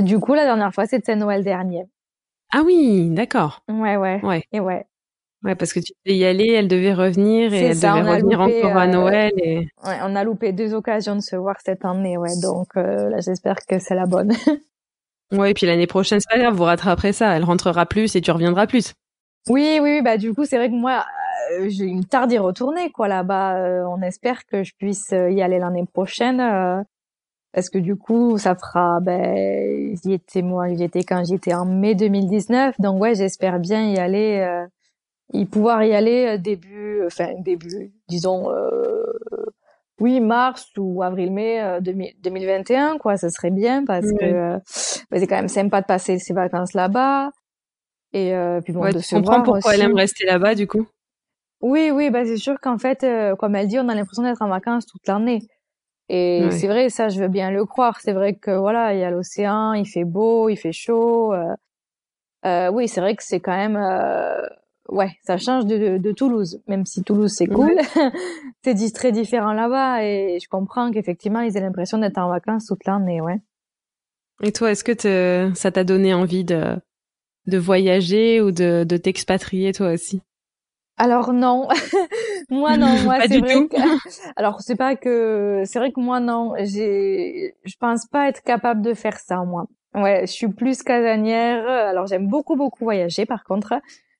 [0.00, 1.86] Du coup, la dernière fois, c'était Noël dernier.
[2.52, 3.62] Ah oui, d'accord.
[3.68, 4.20] Ouais, ouais.
[4.22, 4.44] Ouais.
[4.52, 4.84] Et ouais.
[5.44, 8.76] Ouais, parce que tu devais y aller, elle devait revenir et elle devait revenir encore
[8.76, 9.32] à euh, Noël.
[9.36, 9.58] Et...
[9.84, 12.34] Ouais, on a loupé deux occasions de se voir cette année, ouais.
[12.42, 14.32] Donc euh, là, j'espère que c'est la bonne.
[15.34, 17.36] Ouais, et puis l'année prochaine, c'est pas grave, vous rattraperez ça.
[17.36, 18.94] Elle rentrera plus et tu reviendras plus.
[19.48, 21.04] Oui, oui, bah du coup, c'est vrai que moi,
[21.66, 23.86] j'ai une tarde d'y retourner quoi là-bas.
[23.88, 26.40] on espère que je puisse y aller l'année prochaine
[27.54, 31.64] parce que du coup ça fera ben j'y étais moi j'y étais quand j'étais en
[31.64, 34.66] mai 2019 donc ouais j'espère bien y aller euh,
[35.32, 39.04] y pouvoir y aller début enfin début disons euh,
[40.00, 44.58] oui mars ou avril mai 2021 quoi ça serait bien parce que
[45.10, 47.30] ben, c'est quand même sympa de passer ses vacances là-bas.
[48.12, 50.86] Et euh, puis bon ouais, de tu comprends pourquoi elle aime rester là-bas du coup?
[51.60, 53.06] Oui oui bah c'est sûr qu'en fait
[53.38, 55.46] comme elle dit on a l'impression d'être en vacances toute l'année.
[56.08, 58.00] Et c'est vrai, ça, je veux bien le croire.
[58.00, 61.32] C'est vrai que voilà, il y a l'océan, il fait beau, il fait chaud.
[61.32, 61.54] Euh,
[62.44, 64.46] euh, oui, c'est vrai que c'est quand même, euh,
[64.88, 66.60] ouais, ça change de, de, Toulouse.
[66.68, 67.74] Même si Toulouse c'est cool,
[68.64, 70.04] c'est très différent là-bas.
[70.04, 73.40] Et je comprends qu'effectivement, ils aient l'impression d'être en vacances toute l'année, ouais.
[74.42, 76.76] Et toi, est-ce que ça t'a donné envie de
[77.46, 80.22] de voyager ou de, de t'expatrier toi aussi?
[80.96, 81.68] Alors non,
[82.50, 83.76] moi non, moi c'est vrai que
[84.36, 88.80] alors c'est pas que c'est vrai que moi non, j'ai je pense pas être capable
[88.82, 89.66] de faire ça moi.
[89.94, 91.68] Ouais, je suis plus casanière.
[91.68, 93.74] Alors j'aime beaucoup beaucoup voyager par contre.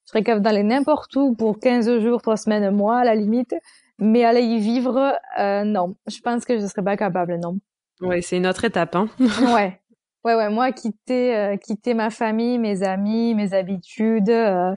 [0.04, 3.14] Je serais capable d'aller n'importe où pour 15 jours, 3 semaines, un mois à la
[3.14, 3.54] limite,
[3.98, 7.58] mais aller y vivre euh, non, je pense que je serais pas capable non.
[8.00, 9.08] Ouais, c'est une autre étape hein.
[9.18, 9.80] ouais.
[10.24, 14.74] Ouais ouais, moi quitter euh, quitter ma famille, mes amis, mes habitudes euh,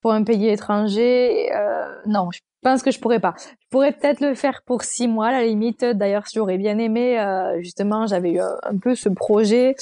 [0.00, 3.34] pour un pays étranger, euh, non, je pense que je pourrais pas.
[3.38, 5.84] Je pourrais peut-être le faire pour six mois, à la limite.
[5.84, 9.74] D'ailleurs, j'aurais bien aimé, euh, justement, j'avais eu un, peu ce projet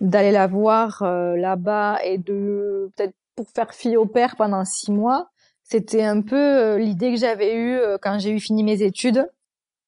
[0.00, 4.92] d'aller la voir euh, là-bas et de peut-être pour faire fille au père pendant six
[4.92, 5.28] mois.
[5.62, 9.28] C'était un peu euh, l'idée que j'avais eue quand j'ai eu fini mes études.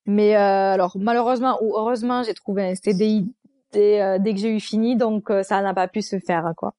[0.07, 3.32] Mais alors malheureusement ou heureusement, j'ai trouvé un CDI
[3.72, 6.74] dès, dès que j'ai eu fini, donc ça n'a pas pu se faire quoi.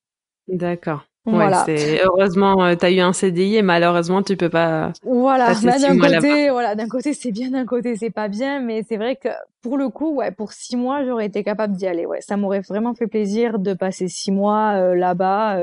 [0.47, 1.05] D'accord.
[1.26, 1.63] Voilà.
[1.66, 4.93] c'est heureusement euh, tu as eu un CDI et malheureusement tu peux pas.
[5.03, 8.97] Voilà, d'un côté, voilà, d'un côté c'est bien, d'un côté c'est pas bien, mais c'est
[8.97, 9.30] vrai que
[9.63, 12.05] pour le coup, ouais, pour six mois j'aurais été capable d'y aller.
[12.05, 15.57] Ouais, ça m'aurait vraiment fait plaisir de passer six mois euh, là-bas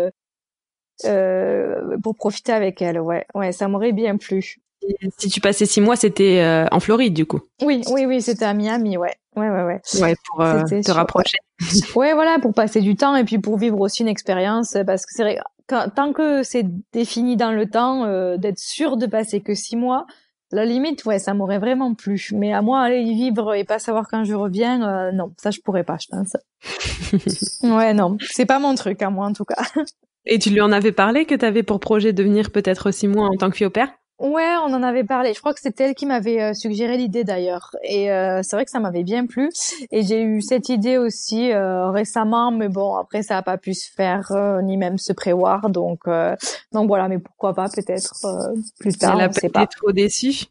[1.04, 3.00] euh, euh, pour profiter avec elle.
[3.00, 4.60] Ouais, ouais, ça m'aurait bien plu.
[5.18, 7.40] si tu passais six mois, c'était en Floride du coup.
[7.62, 9.80] Oui, oui, oui, c'était à Miami, ouais, ouais, ouais, ouais.
[10.00, 11.38] Ouais, pour te rapprocher.
[11.94, 15.12] ouais, voilà, pour passer du temps et puis pour vivre aussi une expérience, parce que
[15.14, 15.38] c'est vrai,
[15.94, 20.06] tant que c'est défini dans le temps, euh, d'être sûr de passer que six mois,
[20.50, 22.28] la limite, ouais, ça m'aurait vraiment plu.
[22.32, 25.50] Mais à moi, aller y vivre et pas savoir quand je reviens, euh, non, ça
[25.50, 26.36] je pourrais pas, je pense.
[27.62, 29.62] ouais, non, c'est pas mon truc à moi en tout cas.
[30.26, 33.08] Et tu lui en avais parlé que tu avais pour projet de venir peut-être six
[33.08, 33.88] mois en tant que fille au père?
[34.22, 35.34] Ouais, on en avait parlé.
[35.34, 37.74] Je crois que c'était elle qui m'avait euh, suggéré l'idée d'ailleurs.
[37.82, 39.50] Et euh, c'est vrai que ça m'avait bien plu.
[39.90, 43.74] Et j'ai eu cette idée aussi euh, récemment, mais bon, après ça n'a pas pu
[43.74, 44.30] se faire
[44.62, 45.70] ni même se prévoir.
[45.70, 46.02] Donc,
[46.72, 47.08] donc voilà.
[47.08, 48.14] Mais pourquoi pas peut-être
[48.78, 49.16] plus tard.
[49.16, 50.44] Elle a pas été trop déçue.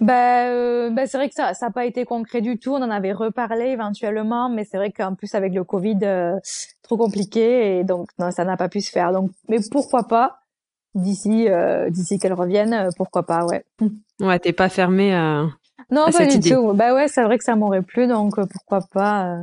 [0.00, 2.72] Ben, ben c'est vrai que ça, ça n'a pas été concret du tout.
[2.72, 5.98] On en avait reparlé éventuellement, mais c'est vrai qu'en plus avec le Covid,
[6.82, 9.12] trop compliqué et donc non, ça n'a pas pu se faire.
[9.12, 10.40] Donc, mais pourquoi pas
[10.94, 13.64] d'ici euh, d'ici qu'elle revienne, euh, pourquoi pas, ouais.
[14.20, 15.46] Ouais, t'es pas fermée à
[15.90, 16.72] non, pas du tout.
[16.72, 19.42] Bah ouais, c'est vrai que ça m'aurait plu, donc euh, pourquoi pas euh,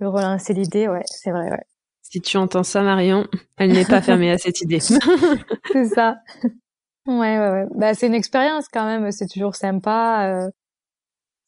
[0.00, 1.64] relancer l'idée, ouais, c'est vrai, ouais.
[2.02, 3.26] Si tu entends ça, Marion,
[3.58, 4.80] elle n'est pas fermée à cette idée.
[5.72, 6.16] c'est ça.
[7.08, 7.64] Ouais, ouais, ouais.
[7.74, 10.50] Bah c'est une expérience quand même, c'est toujours sympa, euh,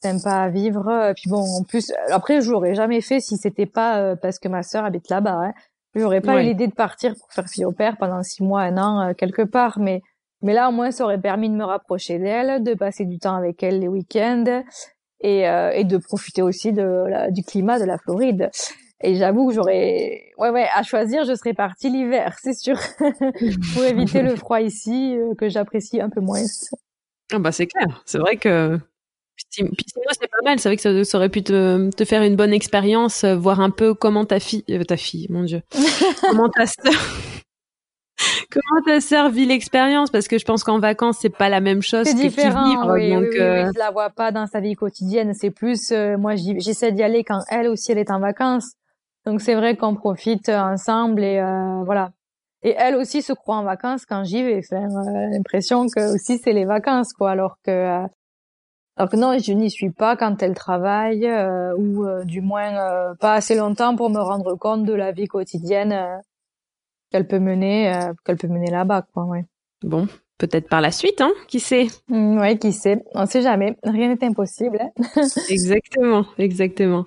[0.03, 1.13] sympa à vivre.
[1.15, 4.63] Puis bon, en plus, après je l'aurais jamais fait si c'était pas parce que ma
[4.63, 5.39] sœur habite là-bas.
[5.45, 5.53] Hein.
[5.95, 8.79] J'aurais pas eu l'idée de partir pour faire fille au père pendant six mois, un
[8.79, 10.03] an, euh, quelque part, mais
[10.43, 13.35] mais là au moins ça aurait permis de me rapprocher d'elle, de passer du temps
[13.35, 14.63] avec elle les week-ends
[15.21, 18.51] et euh, et de profiter aussi de la, du climat de la Floride.
[19.03, 22.79] Et j'avoue que j'aurais, ouais ouais, à choisir, je serais partie l'hiver, c'est sûr,
[23.75, 26.43] pour éviter le froid ici euh, que j'apprécie un peu moins.
[27.33, 28.79] Ah bah c'est clair, c'est vrai que
[29.51, 29.75] puis
[30.19, 30.59] c'est pas mal.
[30.59, 33.71] C'est vrai que ça, aurait pu te, te, faire une bonne expérience, euh, voir un
[33.71, 35.63] peu comment ta fille, euh, ta fille, mon dieu,
[36.29, 36.93] comment ta sœur,
[38.51, 41.83] comment ta sœur vit l'expérience, parce que je pense qu'en vacances c'est pas la même
[41.83, 42.07] chose.
[42.07, 42.93] C'est différent.
[42.93, 43.71] oui, donc, oui, oui, euh...
[43.75, 45.35] je la vois pas dans sa vie quotidienne.
[45.35, 48.73] C'est plus, euh, moi, j'essaie d'y aller quand elle aussi elle est en vacances.
[49.27, 51.41] Donc c'est vrai qu'on profite ensemble et
[51.85, 52.13] voilà.
[52.63, 54.59] Et elle aussi se croit en vacances quand j'y vais.
[54.59, 54.87] Enfin,
[55.31, 57.31] l'impression que aussi c'est les vacances, quoi.
[57.31, 58.07] Alors que
[59.01, 62.77] alors que non, je n'y suis pas quand elle travaille, euh, ou euh, du moins
[62.77, 66.21] euh, pas assez longtemps pour me rendre compte de la vie quotidienne
[67.11, 69.25] qu'elle peut mener, qu'elle peut mener là-bas, quoi.
[69.25, 69.47] Ouais.
[69.83, 70.07] Bon,
[70.37, 71.87] peut-être par la suite, hein Qui sait?
[72.09, 73.03] Mmh, Ouais, qui sait?
[73.15, 73.75] On sait jamais.
[73.85, 74.79] Rien n'est impossible.
[74.79, 77.07] Hein exactement, exactement.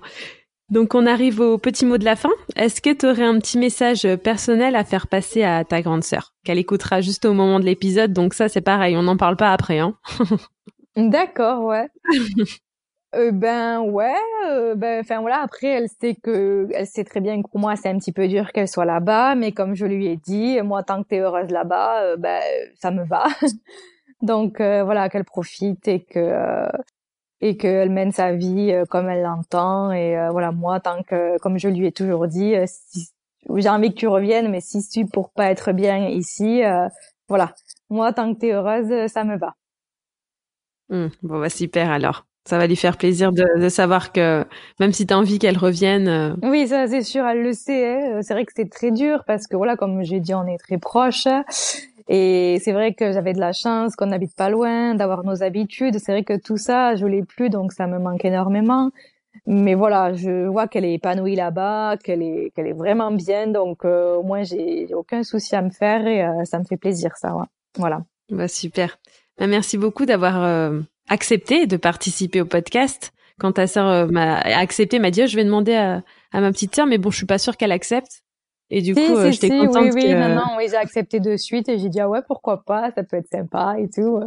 [0.74, 2.32] Donc on arrive au petit mot de la fin.
[2.56, 6.34] Est-ce que tu aurais un petit message personnel à faire passer à ta grande sœur
[6.44, 8.12] qu'elle écoutera juste au moment de l'épisode?
[8.12, 9.78] Donc ça c'est pareil, on n'en parle pas après.
[9.78, 9.94] Hein
[10.96, 11.88] D'accord, ouais.
[13.16, 14.16] Euh, ben ouais,
[14.48, 15.40] euh, ben enfin voilà.
[15.40, 18.26] Après, elle sait que, elle sait très bien que pour moi c'est un petit peu
[18.26, 21.48] dur qu'elle soit là-bas, mais comme je lui ai dit, moi tant que t'es heureuse
[21.48, 22.40] là-bas, euh, ben
[22.74, 23.26] ça me va.
[24.20, 26.66] Donc voilà, qu'elle profite et que
[27.40, 29.92] et qu'elle mène sa vie comme elle l'entend.
[29.92, 33.08] Et voilà, moi tant que, comme je lui ai toujours dit, si,
[33.56, 36.62] j'ai envie que tu reviennes, mais si tu pour pas être bien ici,
[37.28, 37.54] voilà,
[37.90, 39.54] moi tant que t'es heureuse, ça me va.
[40.90, 44.44] Mmh, bon bah super alors ça va lui faire plaisir de, de savoir que
[44.78, 46.08] même si tu as envie qu'elle revienne.
[46.08, 47.86] Euh, oui, ça c'est sûr, elle le sait.
[47.86, 48.22] Hein.
[48.22, 50.78] C'est vrai que c'est très dur parce que voilà, comme j'ai dit, on est très
[50.78, 51.26] proches.
[52.08, 55.98] Et c'est vrai que j'avais de la chance qu'on n'habite pas loin, d'avoir nos habitudes.
[55.98, 58.90] C'est vrai que tout ça, je l'ai plus, donc ça me manque énormément.
[59.46, 63.48] Mais voilà, je vois qu'elle est épanouie là-bas, qu'elle est qu'elle est vraiment bien.
[63.48, 66.76] Donc euh, au moins j'ai aucun souci à me faire et euh, ça me fait
[66.76, 67.34] plaisir ça.
[67.76, 68.02] Voilà.
[68.30, 68.98] Bah super.
[69.38, 70.72] Bah, merci beaucoup d'avoir
[71.08, 73.12] accepté de participer au podcast.
[73.38, 76.02] Quand ta sœur euh, m'a accepté, m'a dit oh, je vais demander à,
[76.32, 78.22] ma petite sœur, mais bon, je suis pas sûre qu'elle accepte.
[78.70, 79.76] Et du coup, euh, j'étais contente.
[79.82, 82.64] Oui, oui, non, non, oui, j'ai accepté de suite et j'ai dit ah ouais, pourquoi
[82.64, 84.20] pas, ça peut être sympa et tout.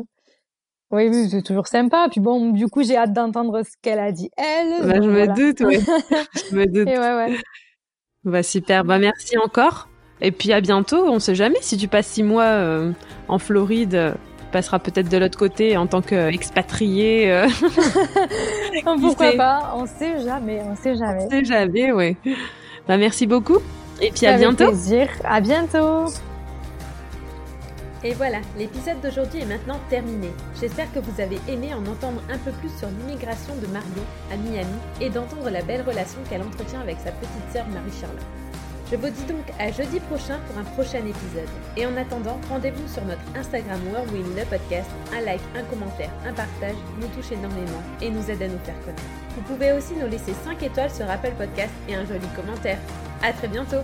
[0.92, 2.08] Oui, oui, c'est toujours sympa.
[2.10, 4.88] Puis bon, du coup, j'ai hâte d'entendre ce qu'elle a dit elle.
[4.88, 5.80] Bah, je me doute, oui.
[6.50, 6.88] je me doute.
[6.88, 7.38] Et ouais, ouais.
[8.24, 8.86] Bah super.
[8.86, 9.90] Bah merci encore.
[10.22, 11.06] Et puis à bientôt.
[11.08, 12.92] On sait jamais si tu passes six mois euh,
[13.28, 14.16] en Floride
[14.52, 17.32] passera peut-être de l'autre côté en tant qu'expatrié.
[17.32, 17.48] Euh...
[19.00, 19.74] Pourquoi pas?
[19.76, 21.26] On sait jamais, on sait jamais.
[21.26, 22.18] On sait jamais, oui.
[22.88, 23.60] Bah, merci beaucoup.
[24.02, 24.68] Et puis à Avec bientôt.
[24.68, 25.10] plaisir.
[25.24, 26.06] À bientôt.
[28.04, 30.30] Et voilà, l'épisode d'aujourd'hui est maintenant terminé.
[30.62, 34.38] J'espère que vous avez aimé en entendre un peu plus sur l'immigration de Mario à
[34.38, 38.22] Miami et d'entendre la belle relation qu'elle entretient avec sa petite sœur Marie-Charlotte.
[38.90, 41.50] Je vous dis donc à jeudi prochain pour un prochain épisode.
[41.76, 44.90] Et en attendant, rendez-vous sur notre Instagram Whirlwind le podcast.
[45.14, 48.80] Un like, un commentaire, un partage nous touche énormément et nous aide à nous faire
[48.80, 49.04] connaître.
[49.36, 52.80] Vous pouvez aussi nous laisser 5 étoiles sur Apple Podcast et un joli commentaire.
[53.22, 53.84] À très bientôt